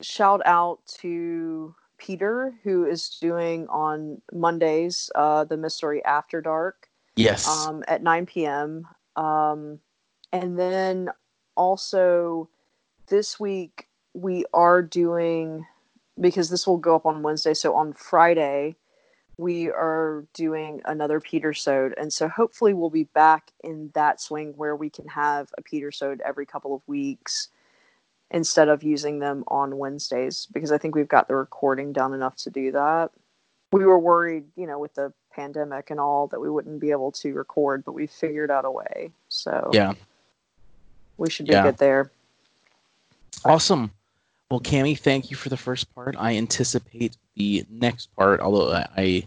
shout 0.00 0.40
out 0.44 0.78
to 1.00 1.74
Peter 1.98 2.54
who 2.62 2.86
is 2.86 3.18
doing 3.20 3.66
on 3.68 4.20
Mondays 4.32 5.10
uh, 5.14 5.44
the 5.44 5.56
Mystery 5.56 6.04
After 6.04 6.40
Dark. 6.40 6.88
Yes. 7.16 7.48
Um, 7.48 7.84
at 7.88 8.02
9 8.02 8.26
p.m. 8.26 8.88
Um, 9.16 9.80
and 10.32 10.58
then 10.58 11.10
also 11.56 12.48
this 13.08 13.38
week 13.38 13.88
we 14.14 14.44
are 14.52 14.82
doing 14.82 15.66
because 16.20 16.50
this 16.50 16.66
will 16.66 16.76
go 16.76 16.94
up 16.94 17.06
on 17.06 17.22
Wednesday. 17.22 17.54
So 17.54 17.74
on 17.74 17.92
Friday 17.94 18.76
we 19.38 19.70
are 19.70 20.24
doing 20.34 20.82
another 20.84 21.18
Peter 21.18 21.54
Sode, 21.54 21.94
and 21.96 22.12
so 22.12 22.28
hopefully 22.28 22.74
we'll 22.74 22.90
be 22.90 23.04
back 23.04 23.50
in 23.64 23.90
that 23.94 24.20
swing 24.20 24.52
where 24.56 24.76
we 24.76 24.90
can 24.90 25.08
have 25.08 25.48
a 25.56 25.62
Peter 25.62 25.90
Sode 25.90 26.20
every 26.24 26.46
couple 26.46 26.74
of 26.74 26.82
weeks 26.86 27.48
instead 28.30 28.68
of 28.68 28.82
using 28.82 29.18
them 29.18 29.44
on 29.48 29.78
Wednesdays 29.78 30.46
because 30.52 30.72
I 30.72 30.78
think 30.78 30.94
we've 30.94 31.08
got 31.08 31.28
the 31.28 31.34
recording 31.34 31.92
done 31.92 32.14
enough 32.14 32.36
to 32.36 32.50
do 32.50 32.72
that. 32.72 33.10
We 33.72 33.86
were 33.86 33.98
worried, 33.98 34.44
you 34.54 34.66
know, 34.66 34.78
with 34.78 34.94
the 34.94 35.12
pandemic 35.34 35.90
and 35.90 35.98
all 35.98 36.26
that 36.28 36.40
we 36.40 36.50
wouldn't 36.50 36.78
be 36.78 36.90
able 36.90 37.12
to 37.12 37.32
record, 37.32 37.84
but 37.84 37.92
we 37.92 38.06
figured 38.06 38.50
out 38.50 38.66
a 38.66 38.70
way. 38.70 39.12
So 39.28 39.70
yeah, 39.72 39.94
we 41.16 41.30
should 41.30 41.46
be 41.46 41.52
Yeah. 41.52 41.62
good 41.62 41.78
there. 41.78 42.10
Awesome. 43.44 43.90
Well, 44.52 44.60
Cami, 44.60 44.98
thank 44.98 45.30
you 45.30 45.36
for 45.38 45.48
the 45.48 45.56
first 45.56 45.94
part. 45.94 46.14
I 46.18 46.36
anticipate 46.36 47.16
the 47.36 47.64
next 47.70 48.14
part. 48.14 48.38
Although 48.40 48.70
I- 48.74 49.26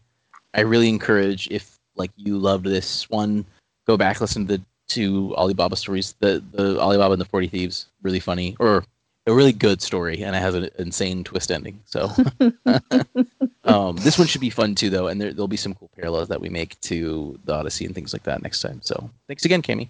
I, 0.54 0.62
really 0.62 0.88
encourage 0.88 1.48
if 1.50 1.80
like 1.96 2.12
you 2.16 2.38
loved 2.38 2.64
this 2.66 3.10
one, 3.10 3.44
go 3.88 3.98
back 3.98 4.22
listen 4.22 4.46
to 4.46 4.58
the 4.58 4.64
to 4.90 5.34
Ali 5.36 5.56
Baba 5.56 5.78
stories. 5.78 6.14
The 6.20 6.44
the 6.52 6.80
Ali 6.80 6.98
Baba 6.98 7.14
and 7.14 7.20
the 7.20 7.26
Forty 7.26 7.48
Thieves, 7.48 7.88
really 8.04 8.20
funny 8.20 8.56
or 8.60 8.84
a 9.26 9.34
really 9.34 9.52
good 9.52 9.82
story, 9.82 10.24
and 10.24 10.36
it 10.36 10.40
has 10.44 10.54
an 10.54 10.70
insane 10.78 11.24
twist 11.24 11.50
ending. 11.50 11.82
So 11.86 12.12
um, 13.64 13.96
this 13.96 14.20
one 14.20 14.28
should 14.28 14.42
be 14.42 14.52
fun 14.52 14.76
too, 14.76 14.92
though, 14.92 15.08
and 15.08 15.20
there, 15.20 15.34
there'll 15.34 15.48
be 15.48 15.58
some 15.58 15.74
cool 15.74 15.90
parallels 15.96 16.28
that 16.28 16.40
we 16.40 16.50
make 16.50 16.80
to 16.82 17.40
the 17.46 17.56
Odyssey 17.56 17.86
and 17.88 17.96
things 17.96 18.14
like 18.14 18.24
that 18.26 18.44
next 18.44 18.62
time. 18.62 18.80
So 18.84 19.10
thanks 19.28 19.44
again, 19.44 19.64
Cami. 19.64 19.90